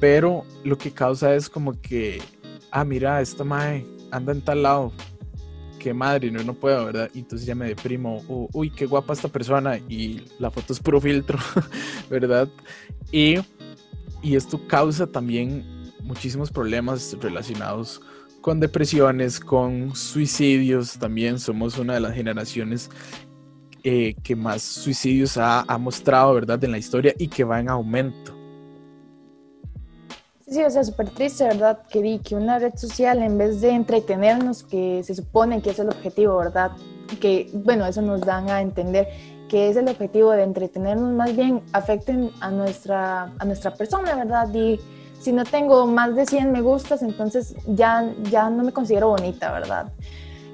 [0.00, 2.20] pero lo que causa es como que,
[2.70, 4.92] ah, mira, esta madre anda en tal lado,
[5.78, 7.10] qué madre, no, no puedo, ¿verdad?
[7.14, 11.00] Y entonces ya me deprimo, uy, qué guapa esta persona, y la foto es puro
[11.00, 11.38] filtro,
[12.10, 12.48] ¿verdad?
[13.12, 13.36] Y,
[14.22, 15.64] y esto causa también
[16.02, 18.00] muchísimos problemas relacionados
[18.40, 20.98] con depresiones, con suicidios.
[20.98, 22.90] También somos una de las generaciones
[23.84, 28.37] eh, que más suicidios ha, mostrado, ¿verdad?, en la historia y que va en aumento.
[30.50, 31.80] Sí, o sea, súper triste, ¿verdad?
[31.90, 35.78] Que vi que una red social, en vez de entretenernos, que se supone que es
[35.78, 36.72] el objetivo, ¿verdad?
[37.20, 39.08] Que, bueno, eso nos dan a entender
[39.48, 44.52] que es el objetivo de entretenernos, más bien afecten a nuestra, a nuestra persona, ¿verdad?
[44.54, 44.80] Y
[45.20, 49.52] si no tengo más de 100 me gustas, entonces ya, ya no me considero bonita,
[49.52, 49.92] ¿verdad?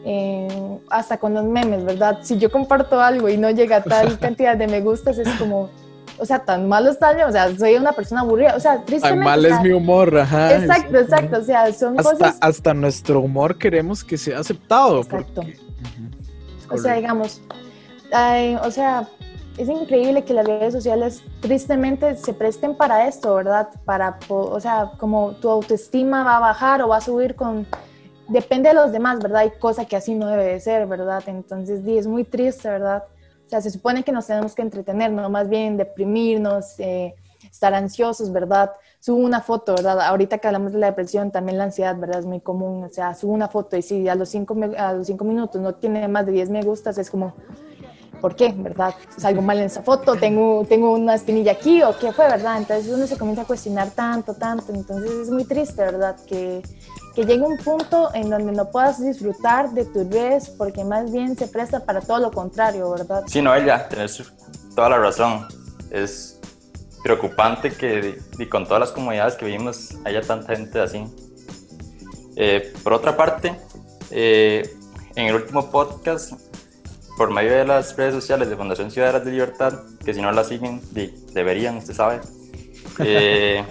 [0.05, 2.19] Eh, hasta con los memes, ¿verdad?
[2.23, 5.71] Si yo comparto algo y no llega a tal cantidad de me gustas, es como,
[6.19, 9.25] o sea, tan malo está o sea, soy una persona aburrida, o sea, tristemente.
[9.25, 10.55] Tan mal es mi humor, ajá.
[10.55, 12.39] Exacto, exacto, o sea, son hasta, cosas.
[12.41, 15.01] Hasta nuestro humor queremos que sea aceptado.
[15.01, 15.43] Exacto.
[16.71, 17.41] O sea, digamos,
[18.63, 19.09] o sea,
[19.57, 23.69] es increíble que las redes sociales tristemente se presten para esto, ¿verdad?
[23.85, 27.67] Para, o sea, como tu autoestima va a bajar o va a subir con,
[28.29, 29.43] depende de los demás, ¿verdad?
[29.43, 31.23] Hay cosas que así no debe de ser, ¿verdad?
[31.27, 33.05] Entonces, di, es muy triste, ¿verdad?
[33.47, 37.15] O sea, se supone que nos tenemos que entretener, no más bien deprimirnos, eh,
[37.51, 38.73] estar ansiosos, ¿verdad?
[39.01, 40.01] Subo una foto, ¿verdad?
[40.01, 42.21] Ahorita que hablamos de la depresión, también la ansiedad, ¿verdad?
[42.21, 45.07] Es muy común, o sea, subo una foto y si a los cinco, a los
[45.07, 47.35] cinco minutos no tiene más de 10 me gustas, es como,
[48.21, 48.55] ¿por qué?
[48.57, 48.95] ¿Verdad?
[49.17, 50.17] ¿Salgo mal en esa foto?
[50.17, 52.27] ¿Tengo, ¿Tengo una espinilla aquí o qué fue?
[52.27, 52.59] ¿Verdad?
[52.59, 56.17] Entonces uno se comienza a cuestionar tanto, tanto, entonces es muy triste, ¿verdad?
[56.27, 56.63] Que,
[57.15, 61.37] que llegue un punto en donde no puedas disfrutar de tus redes porque más bien
[61.37, 63.25] se presta para todo lo contrario, ¿verdad?
[63.27, 64.23] Sí, Noelia, tienes
[64.75, 65.47] toda la razón.
[65.91, 66.41] Es
[67.05, 71.05] preocupante que y con todas las comunidades que vivimos haya tanta gente así.
[72.37, 73.55] Eh, por otra parte,
[74.11, 74.69] eh,
[75.15, 76.33] en el último podcast,
[77.17, 79.75] por medio de las redes sociales de Fundación Ciudadanas de Libertad,
[80.05, 80.81] que si no la siguen,
[81.33, 82.21] deberían, usted sabe,
[82.99, 83.65] eh,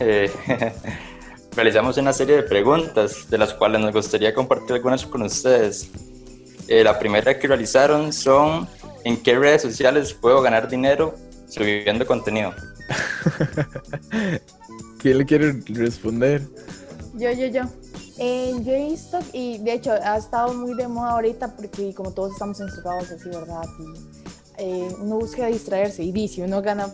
[1.54, 5.88] realizamos una serie de preguntas de las cuales nos gustaría compartir algunas con ustedes.
[6.68, 8.66] la primera que realizaron son
[9.04, 11.14] ¿en qué redes sociales puedo ganar dinero
[11.48, 12.52] subiendo contenido.
[14.98, 16.42] ¿Quién le quiere responder?
[17.14, 17.62] Yo, yo, yo.
[18.18, 22.12] Eh, yo he visto, y de hecho ha estado muy de moda ahorita porque como
[22.12, 23.64] todos estamos encerrados así, ¿verdad?
[23.78, 23.84] Y,
[24.58, 26.88] eh, uno busca distraerse y dice, uno gana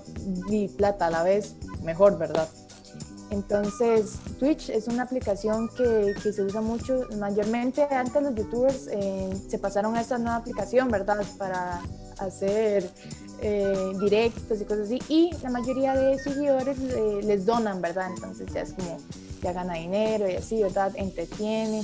[0.77, 2.49] plata a la vez, mejor, ¿verdad?
[3.30, 9.30] Entonces, Twitch es una aplicación que, que se usa mucho, mayormente antes los youtubers eh,
[9.48, 11.18] se pasaron a esta nueva aplicación, ¿verdad?
[11.36, 11.82] Para
[12.18, 12.90] hacer
[13.42, 18.10] eh, directos y cosas así, y la mayoría de seguidores eh, les donan, ¿verdad?
[18.14, 18.96] Entonces ya es como,
[19.42, 20.92] ya gana dinero y así, ¿verdad?
[20.96, 21.82] Entretiene.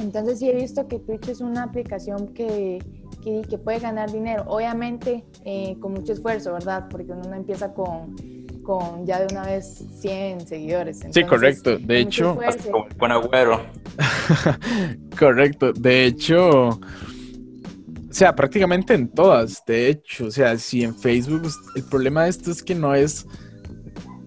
[0.00, 2.84] Entonces sí he visto que Twitch es una aplicación que,
[3.22, 5.24] que, puede ganar dinero, obviamente
[5.80, 6.86] con mucho esfuerzo, ¿verdad?
[6.88, 8.14] Porque uno no empieza con,
[8.66, 11.00] con ya de una vez 100 seguidores.
[11.10, 11.78] sí, correcto.
[11.78, 12.36] De hecho,
[12.98, 13.64] buen agüero.
[15.18, 15.72] correcto.
[15.72, 16.80] De hecho, o
[18.10, 20.26] sea, prácticamente en todas, de hecho.
[20.26, 23.24] O sea, si en Facebook, el problema de esto es que no es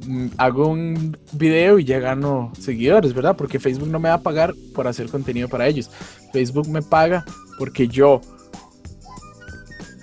[0.08, 3.36] mm, hago un video y ya gano seguidores, ¿verdad?
[3.36, 5.92] Porque Facebook no me va a pagar por hacer contenido para ellos.
[6.32, 7.26] Facebook me paga
[7.58, 8.22] porque yo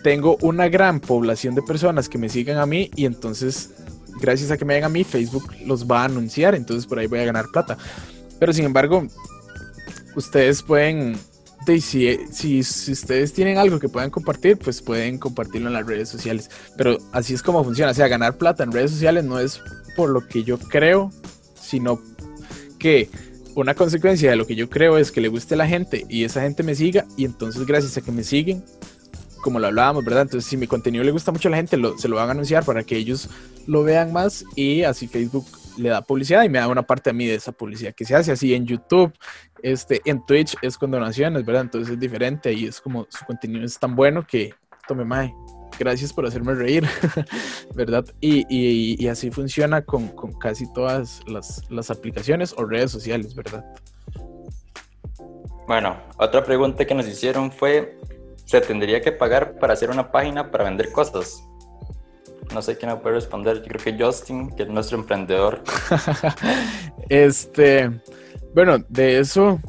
[0.02, 3.74] tengo una gran población de personas que me sigan a mí y entonces,
[4.20, 7.06] gracias a que me den a mí, Facebook los va a anunciar, entonces por ahí
[7.06, 7.76] voy a ganar plata.
[8.38, 9.06] Pero sin embargo,
[10.14, 11.16] ustedes pueden
[11.80, 16.08] si, si, si, ustedes tienen algo que puedan compartir, pues pueden compartirlo en las redes
[16.08, 16.50] sociales.
[16.76, 17.90] Pero así es como funciona.
[17.90, 19.60] O sea, ganar plata en redes sociales no es
[19.96, 21.10] por lo que yo creo,
[21.60, 22.00] sino
[22.78, 23.08] que
[23.54, 26.24] una consecuencia de lo que yo creo es que le guste a la gente y
[26.24, 28.62] esa gente me siga y entonces gracias a que me siguen,
[29.46, 30.22] como lo hablábamos, ¿verdad?
[30.22, 32.64] Entonces si mi contenido le gusta mucho a la gente, se lo van a anunciar
[32.64, 33.30] para que ellos
[33.68, 37.12] lo vean más y así Facebook le da publicidad y me da una parte a
[37.12, 39.12] mí de esa publicidad que se hace así en YouTube,
[39.62, 41.62] este, en Twitch es con donaciones, ¿verdad?
[41.62, 44.52] Entonces es diferente y es como su contenido es tan bueno que
[44.88, 45.30] tome más.
[45.78, 46.84] Gracias por hacerme reír,
[47.76, 48.04] ¿verdad?
[48.20, 50.08] Y, así funciona con,
[50.40, 53.64] casi todas las, las aplicaciones o redes sociales, ¿verdad?
[55.68, 57.96] Bueno, otra pregunta que nos hicieron fue,
[58.46, 61.44] ¿se tendría que pagar para hacer una página para vender cosas?
[62.54, 63.58] No sé quién me puede responder.
[63.58, 65.62] Yo creo que Justin, que es nuestro emprendedor.
[67.08, 67.90] este,
[68.54, 69.60] bueno, de eso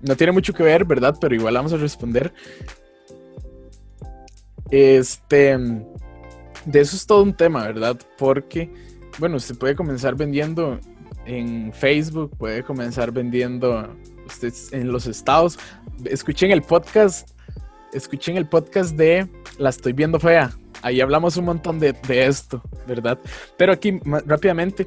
[0.00, 1.16] no tiene mucho que ver, ¿verdad?
[1.20, 2.32] Pero igual vamos a responder.
[4.70, 5.58] Este,
[6.64, 7.98] de eso es todo un tema, ¿verdad?
[8.16, 8.72] Porque,
[9.18, 10.80] bueno, usted puede comenzar vendiendo
[11.26, 13.94] en Facebook, puede comenzar vendiendo
[14.26, 15.58] usted en los estados.
[16.06, 17.30] Escuchen el podcast,
[17.92, 19.28] escuchen el podcast de
[19.58, 20.50] La estoy viendo fea
[20.82, 23.18] ahí hablamos un montón de, esto, ¿verdad?
[23.56, 24.86] Pero aquí rápidamente,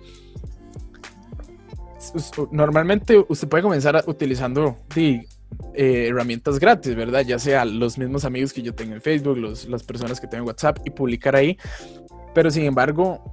[2.51, 7.21] normalmente usted puede comenzar utilizando eh, herramientas gratis, ¿verdad?
[7.21, 10.47] Ya sea los mismos amigos que yo tengo en Facebook, las personas que tengo en
[10.47, 11.57] WhatsApp y publicar ahí.
[12.33, 13.23] Pero sin embargo,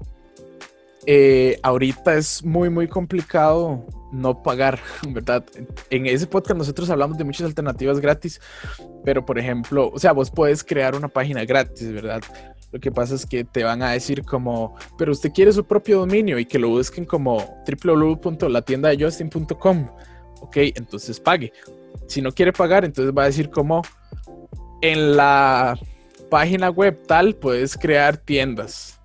[1.07, 5.45] eh, ahorita es muy, muy complicado no pagar, ¿verdad?
[5.91, 8.41] En ese podcast nosotros hablamos de muchas alternativas gratis,
[9.05, 12.23] pero por ejemplo, o sea, vos puedes crear una página gratis, ¿verdad?
[12.71, 15.99] Lo que pasa es que te van a decir como, pero usted quiere su propio
[16.01, 19.89] dominio y que lo busquen como www.latiendadejustin.com.
[20.41, 21.53] Ok, entonces pague.
[22.07, 23.83] Si no quiere pagar, entonces va a decir como
[24.81, 25.77] en la
[26.31, 29.02] página web tal puedes crear tiendas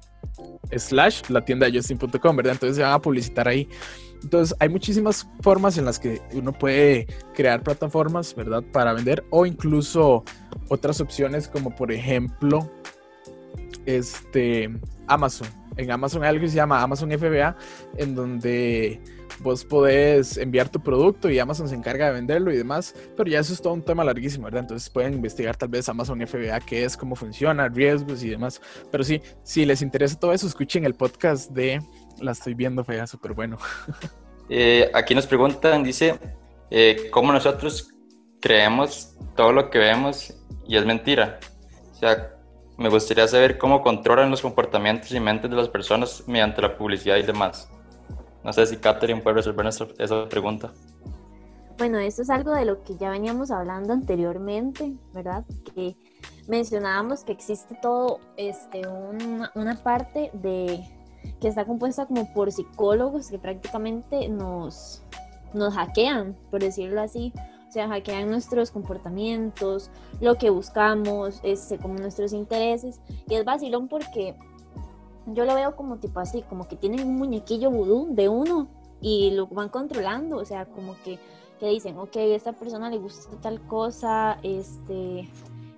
[0.76, 2.54] slash la tienda justin.com, ¿verdad?
[2.54, 3.68] Entonces se van a publicitar ahí.
[4.24, 8.64] Entonces hay muchísimas formas en las que uno puede crear plataformas, ¿verdad?
[8.72, 10.24] Para vender o incluso
[10.70, 12.70] otras opciones como por ejemplo
[13.86, 14.70] este,
[15.08, 15.48] Amazon.
[15.78, 17.56] en Amazon hay algo que se llama Amazon FBA,
[17.98, 19.02] en donde
[19.40, 23.40] vos podés enviar tu producto y Amazon se encarga de venderlo y demás, pero ya
[23.40, 24.62] eso es todo un tema larguísimo, ¿verdad?
[24.62, 28.62] Entonces pueden investigar tal vez Amazon FBA, qué es, cómo funciona, riesgos y demás.
[28.92, 31.82] Pero sí, si les interesa todo eso, escuchen el podcast de
[32.20, 33.58] La estoy viendo fea, súper bueno.
[34.50, 36.18] Eh, aquí nos preguntan, dice,
[36.72, 37.94] eh, ¿cómo nosotros
[38.40, 40.34] creemos todo lo que vemos
[40.66, 41.42] y es mentira?
[41.92, 42.38] O sea,
[42.78, 47.18] me gustaría saber cómo controlan los comportamientos y mentes de las personas mediante la publicidad
[47.18, 47.70] y demás.
[48.48, 50.72] No sé si Catherine puede resolver esa, pregunta.
[51.78, 55.44] Bueno, esto es algo de lo que ya veníamos hablando anteriormente, ¿verdad?
[55.76, 55.98] Que
[56.48, 60.82] mencionábamos que existe todo, este, una parte de
[61.42, 65.04] que está compuesta como por psicólogos que prácticamente nos,
[65.54, 67.34] nos hackean, por decirlo así.
[67.68, 69.92] O sea, hackean nuestros comportamientos,
[70.22, 73.02] lo que buscamos, este, como nuestros intereses.
[73.28, 74.38] Y es vacilón porque
[75.34, 78.68] yo lo veo como tipo así, como que tienen un muñequillo vudú de uno
[79.02, 81.20] y lo van controlando, o sea, como que,
[81.60, 85.30] que dicen, ok, a esta persona le gusta tal cosa, este,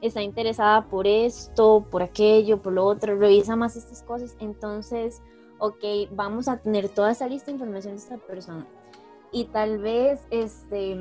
[0.01, 5.21] está interesada por esto, por aquello, por lo otro, revisa más estas cosas, entonces,
[5.57, 8.65] ok, vamos a tener toda esa lista de información de esta persona.
[9.31, 10.95] Y tal vez, este,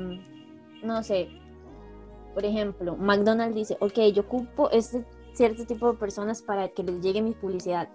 [0.83, 1.29] no sé,
[2.33, 7.01] por ejemplo, McDonald's dice, ok, yo ocupo este cierto tipo de personas para que les
[7.01, 7.87] llegue mi publicidad.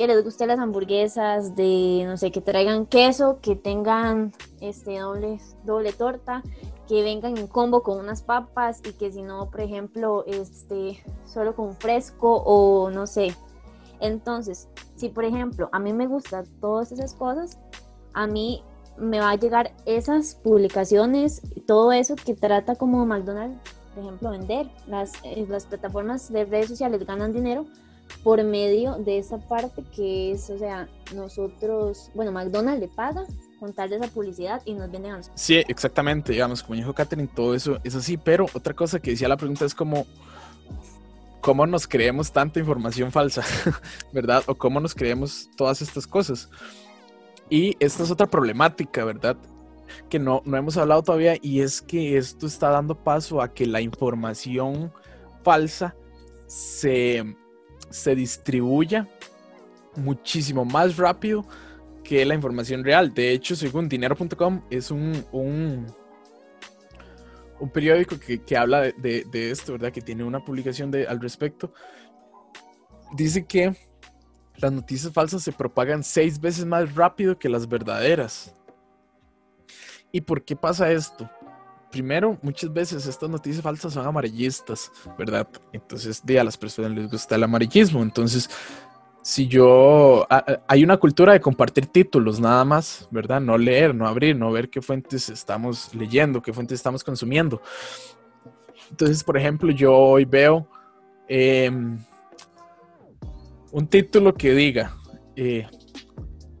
[0.00, 4.32] Que les guste las hamburguesas, de no sé, que traigan queso, que tengan
[4.62, 6.42] este doble, doble torta,
[6.88, 11.54] que vengan en combo con unas papas y que si no, por ejemplo, este solo
[11.54, 13.34] con fresco o no sé.
[14.00, 17.58] Entonces, si por ejemplo a mí me gustan todas esas cosas,
[18.14, 18.64] a mí
[18.96, 23.60] me va a llegar esas publicaciones, todo eso que trata como McDonald's
[23.94, 24.66] por ejemplo, vender.
[24.86, 27.66] Las, eh, las plataformas de redes sociales ganan dinero
[28.22, 33.24] por medio de esa parte que es, o sea, nosotros, bueno, McDonald's le paga
[33.58, 35.40] con tal de esa publicidad y nos venden a nosotros.
[35.40, 39.28] Sí, exactamente, digamos, como dijo Katherine, todo eso es así, pero otra cosa que decía
[39.28, 40.06] la pregunta es como,
[41.40, 43.42] ¿cómo nos creemos tanta información falsa,
[44.12, 44.42] verdad?
[44.46, 46.50] O cómo nos creemos todas estas cosas.
[47.48, 49.36] Y esta es otra problemática, ¿verdad?
[50.08, 53.66] que no, no hemos hablado todavía y es que esto está dando paso a que
[53.66, 54.92] la información
[55.42, 55.96] falsa
[56.46, 57.36] se,
[57.90, 59.08] se distribuya
[59.96, 61.46] muchísimo más rápido
[62.02, 63.12] que la información real.
[63.12, 65.86] De hecho, según dinero.com, es un, un,
[67.72, 69.92] periódico que, que habla de, de, esto, ¿verdad?
[69.92, 71.72] Que tiene una publicación de, al respecto.
[73.14, 73.76] Dice que
[74.56, 78.54] las noticias falsas se propagan seis veces más rápido que las verdaderas.
[80.12, 81.30] ¿Y por qué pasa esto?
[81.90, 85.48] Primero, muchas veces estas noticias falsas son amarillistas, ¿verdad?
[85.72, 88.02] Entonces, a las personas les gusta el amarillismo.
[88.02, 88.48] Entonces,
[89.22, 90.26] si yo...
[90.68, 93.40] hay una cultura de compartir títulos nada más, ¿verdad?
[93.40, 97.60] No leer, no abrir, no ver qué fuentes estamos leyendo, qué fuentes estamos consumiendo.
[98.90, 100.68] Entonces, por ejemplo, yo hoy veo
[101.28, 101.98] em,
[103.72, 104.96] un título que diga,
[105.36, 105.66] eh,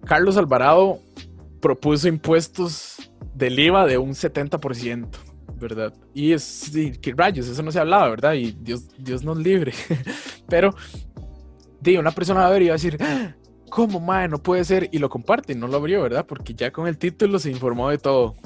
[0.04, 1.00] Carlos Alvarado
[1.60, 2.99] propuso impuestos
[3.34, 5.08] del IVA de un 70%,
[5.58, 5.94] ¿verdad?
[6.14, 8.34] Y es, que rayos, eso no se hablaba, ¿verdad?
[8.34, 9.72] Y Dios, Dios nos libre.
[10.48, 10.74] Pero,
[11.80, 12.98] di, una persona va a ver y va a decir,
[13.70, 14.28] ¿cómo, madre?
[14.28, 14.88] No puede ser.
[14.92, 16.26] Y lo comparte, y no lo abrió, ¿verdad?
[16.26, 18.36] Porque ya con el título se informó de todo.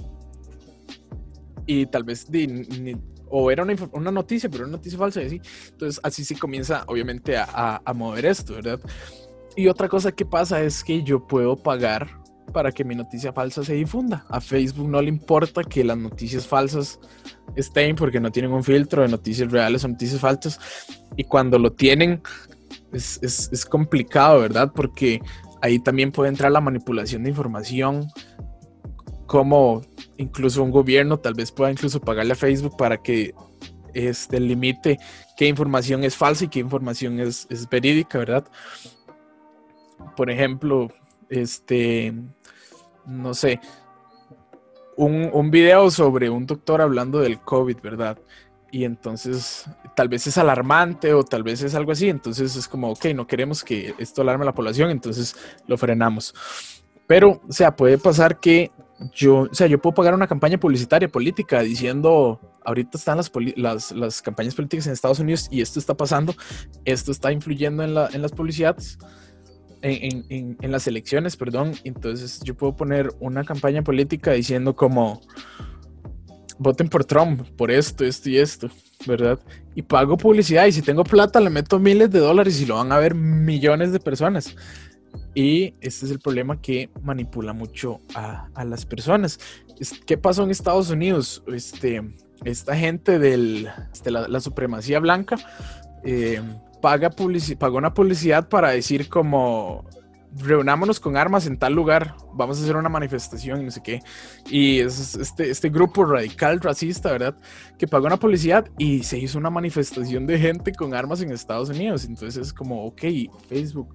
[1.67, 2.97] Y tal vez, di,
[3.29, 5.41] o era una, una, noticia, pero una noticia falsa y así.
[5.71, 8.81] Entonces, así se comienza, obviamente, a, a mover esto, ¿verdad?
[9.57, 13.65] Y otra cosa que pasa es que yo puedo pagar para que mi noticia falsa
[13.65, 14.25] se difunda.
[14.29, 16.99] A Facebook no le importa que las noticias falsas
[17.57, 20.61] estén porque no tienen un filtro de noticias reales o noticias falsas.
[21.17, 22.23] Y cuando lo tienen
[22.93, 24.73] es, es, complicado, ¿verdad?
[24.75, 25.21] Porque
[25.63, 28.09] ahí también puede entrar la manipulación de información,
[29.27, 29.83] como
[30.17, 33.35] incluso un gobierno tal vez pueda incluso pagarle a Facebook para que
[33.95, 34.99] este, limite
[35.37, 38.45] qué información es falsa y qué información es, es verídica, ¿verdad?
[40.17, 40.89] Por ejemplo,
[41.29, 42.15] este,
[43.07, 43.61] no sé,
[44.97, 48.19] un, un, video sobre un doctor hablando del COVID, ¿verdad?
[48.71, 52.91] Y entonces tal vez es alarmante o tal vez es algo así, entonces es como,
[52.91, 56.35] ok, no queremos que esto alarme a la población, entonces lo frenamos.
[57.07, 58.73] Pero, o sea, puede pasar que
[59.13, 63.93] yo, o sea, yo puedo pagar una campaña publicitaria política diciendo, ahorita están las, las,
[63.93, 66.35] las, campañas políticas en Estados Unidos y esto está pasando,
[66.85, 68.99] esto está influyendo en, la, en las publicidades
[69.85, 71.73] en, las elecciones, perdón.
[71.85, 75.21] Entonces yo puedo poner una campaña política diciendo como
[76.59, 78.71] voten por Trump, por esto, esto y esto,
[79.07, 79.39] ¿verdad?
[79.75, 82.93] Y pago publicidad y si tengo plata le meto miles de dólares y lo van
[82.93, 84.57] a ver millones de personas.
[85.35, 89.39] Y este es el problema que manipula mucho a, a las personas.
[90.07, 91.43] ¿Qué pasó en Estados Unidos?
[91.49, 92.03] Este,
[92.45, 95.37] esta gente de este, la, la, supremacía blanca
[96.05, 96.41] eh,
[96.85, 97.09] paga
[97.59, 99.87] pagó una publicidad para decir como
[100.37, 104.03] reunámonos con armas en tal lugar, vamos a hacer una manifestación y no sé qué.
[104.51, 107.39] Y es este, este grupo radical racista, ¿verdad?
[107.79, 111.71] Que pagó una publicidad y se hizo una manifestación de gente con armas en Estados
[111.71, 112.05] Unidos.
[112.05, 113.03] Entonces es como, ok,
[113.49, 113.95] Facebook,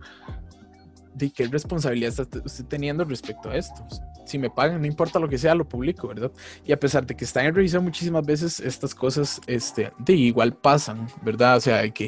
[1.20, 3.86] ¿de qué responsabilidad está usted teniendo respecto a esto?
[4.26, 6.32] Si me pagan, no importa lo que sea, lo publico, ¿verdad?
[6.66, 10.54] Y a pesar de que están en revisión muchísimas veces, estas cosas este, de igual
[10.54, 11.58] pasan, ¿verdad?
[11.58, 12.06] O sea, que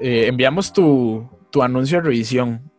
[0.00, 2.70] eh, enviamos tu, tu anuncio a revisión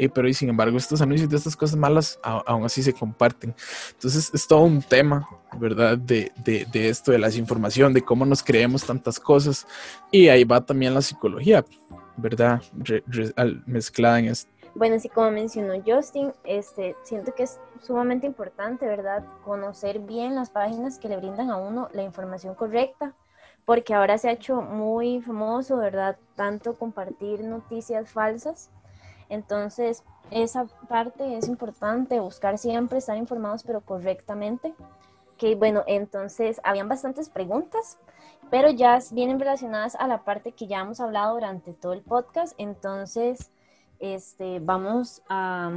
[0.00, 3.54] eh, pero y sin embargo estos anuncios de estas cosas malas aún así se comparten.
[3.90, 5.28] Entonces es todo un tema,
[5.58, 5.98] ¿verdad?
[5.98, 9.66] De, de, de esto, de la desinformación, de cómo nos creemos tantas cosas.
[10.10, 11.66] Y ahí va también la psicología,
[12.16, 12.62] ¿verdad?
[13.66, 14.50] mezclada en esto.
[14.74, 19.24] Bueno, así como mencionó Justin, este, siento que es sumamente importante, ¿verdad?
[19.44, 23.14] Conocer bien las páginas que le brindan a uno la información correcta,
[23.64, 26.16] porque ahora se ha hecho muy famoso, ¿verdad?
[26.36, 28.70] Tanto compartir noticias falsas
[29.30, 30.02] entonces,
[30.32, 34.74] esa parte es importante, buscar siempre estar informados, pero correctamente.
[35.38, 37.96] Que bueno, entonces habían bastantes preguntas,
[38.50, 42.54] pero ya vienen relacionadas a la parte que ya hemos hablado durante todo el podcast.
[42.58, 43.52] Entonces,
[44.00, 45.70] este, vamos a,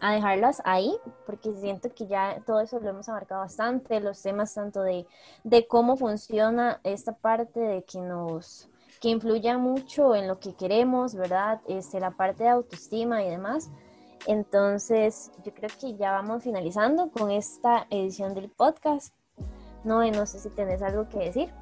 [0.00, 0.96] dejarlas ahí,
[1.26, 5.06] porque siento que ya todo eso lo hemos abarcado bastante, los temas tanto de,
[5.42, 8.68] de cómo funciona esta parte de que nos
[9.00, 11.60] que influya mucho en lo que queremos, ¿verdad?
[11.68, 13.70] Este, la parte de autoestima y demás.
[14.26, 19.14] Entonces, yo creo que ya vamos finalizando con esta edición del podcast.
[19.84, 21.52] No, no sé si tenés algo que decir.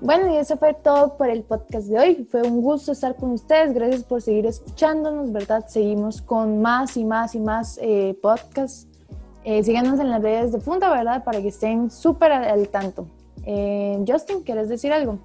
[0.00, 2.28] Bueno, y eso fue todo por el podcast de hoy.
[2.30, 3.74] Fue un gusto estar con ustedes.
[3.74, 5.64] Gracias por seguir escuchándonos, ¿verdad?
[5.68, 8.86] Seguimos con más y más y más eh, podcasts.
[9.44, 11.22] Eh, síganos en las redes de Funda, ¿verdad?
[11.22, 13.06] Para que estén súper al, tanto.
[13.44, 15.18] Eh, Justin, ¿quieres decir algo?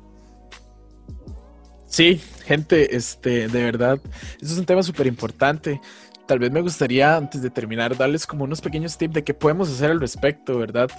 [1.86, 4.00] Sí, gente, este, de verdad,
[4.40, 5.82] eso es un tema súper importante.
[6.28, 9.70] Tal vez me gustaría, antes de terminar, darles como unos pequeños tips de qué podemos
[9.70, 10.90] hacer al respecto, ¿verdad?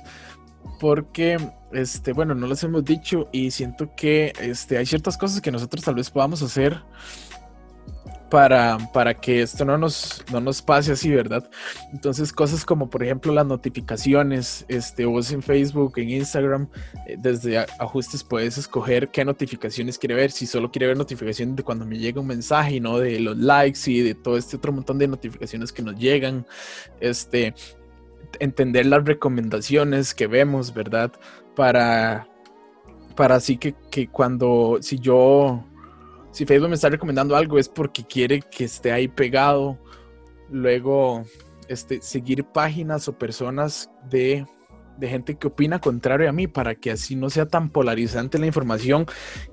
[0.81, 1.39] Porque,
[1.72, 5.85] este, bueno, no los hemos dicho y siento que este, hay ciertas cosas que nosotros
[5.85, 6.83] tal vez podamos hacer
[8.31, 11.51] para, para que esto no nos, no nos pase así, ¿verdad?
[11.93, 16.68] Entonces, cosas como, por ejemplo, las notificaciones, este, vos en Facebook, en Instagram,
[17.07, 21.64] eh, desde ajustes puedes escoger qué notificaciones quiere ver, si solo quiere ver notificaciones de
[21.64, 24.99] cuando me llega un mensaje no de los likes y de todo este otro montón
[24.99, 26.47] de notificaciones que nos llegan,
[27.01, 27.55] este,
[28.39, 31.12] entender las recomendaciones que vemos, ¿verdad?
[31.57, 32.29] Para,
[33.16, 35.64] para así que, que cuando, si yo
[36.33, 39.79] si Facebook me está recomendando algo es porque quiere que esté ahí pegado.
[40.49, 41.25] Luego,
[41.68, 44.47] este, seguir páginas o personas de,
[44.99, 48.47] de gente que opina contrario a mí para que así no sea tan polarizante la
[48.47, 49.07] información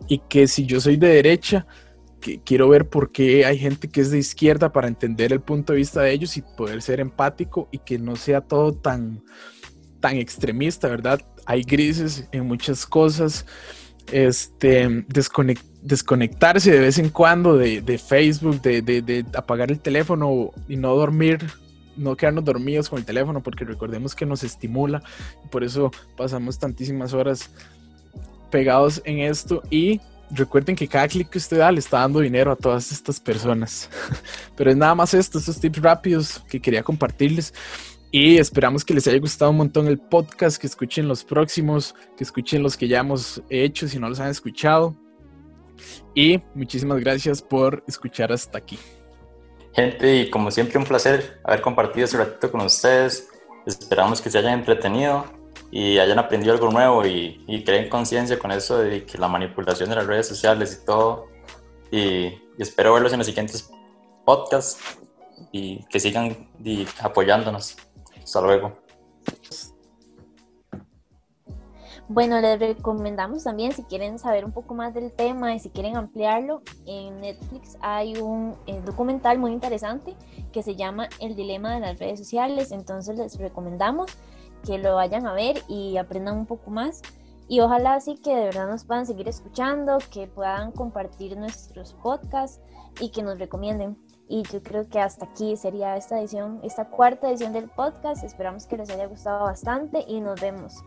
[0.08, 1.66] y que si yo soy de derecha,
[2.22, 5.74] que quiero ver por qué hay gente que es de izquierda para entender el punto
[5.74, 9.24] de vista de ellos y poder ser empático y que no sea todo tan,
[10.00, 11.22] tan extremista, ¿verdad?
[11.46, 13.46] Hay grises en muchas cosas.
[14.12, 20.96] Este, desconectar desconectarse de vez en cuando de, Facebook, de, apagar el teléfono y no
[20.96, 21.40] dormir,
[21.96, 25.02] no quedarnos dormidos con el teléfono, porque recordemos que nos estimula,
[25.50, 27.50] por eso pasamos tantísimas horas
[28.52, 30.02] pegados en esto y
[30.32, 33.90] recuerden que cada clic que usted da le está dando dinero a todas estas personas.
[34.56, 37.54] Pero es nada más esto, estos tips rápidos que quería compartirles.
[38.12, 42.24] Y esperamos que les haya gustado un montón el podcast, que escuchen los próximos, que
[42.24, 44.96] escuchen los que ya hemos hecho si no los han escuchado.
[46.16, 48.80] Y muchísimas gracias por escuchar hasta aquí.
[49.74, 53.30] Gente, y como siempre un placer haber compartido este ratito con ustedes.
[53.66, 55.37] Esperamos que se hayan entretenido
[55.72, 59.90] y hayan aprendido algo nuevo y, y creen conciencia con eso de que la manipulación
[59.90, 61.28] de las redes sociales y todo.
[61.92, 62.00] Y,
[62.58, 63.70] y espero verlos en los siguientes
[64.26, 65.00] podcasts
[65.52, 66.50] y que sigan
[67.02, 67.78] apoyándonos.
[68.24, 68.74] Hasta luego.
[72.10, 75.98] Bueno, les recomendamos también si quieren saber un poco más del tema y si quieren
[75.98, 80.16] ampliarlo, en Netflix hay un eh, documental muy interesante
[80.54, 84.10] que se llama El dilema de las redes sociales, entonces les recomendamos
[84.66, 87.02] que lo vayan a ver y aprendan un poco más
[87.50, 92.60] y ojalá así que de verdad nos puedan seguir escuchando, que puedan compartir nuestros podcasts
[93.00, 93.98] y que nos recomienden.
[94.30, 98.26] Y yo creo que hasta aquí sería esta edición, esta cuarta edición del podcast.
[98.26, 100.84] Esperamos que les haya gustado bastante y nos vemos.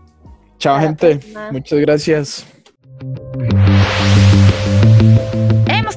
[0.59, 1.21] Chao, gente.
[1.51, 2.47] Muchas gracias.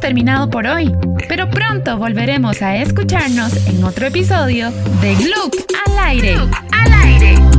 [0.04, 0.92] terminado por hoy,
[1.30, 4.70] pero pronto volveremos a escucharnos en otro episodio
[5.00, 5.56] de Gluck
[5.88, 6.36] al aire.
[6.74, 7.53] al aire.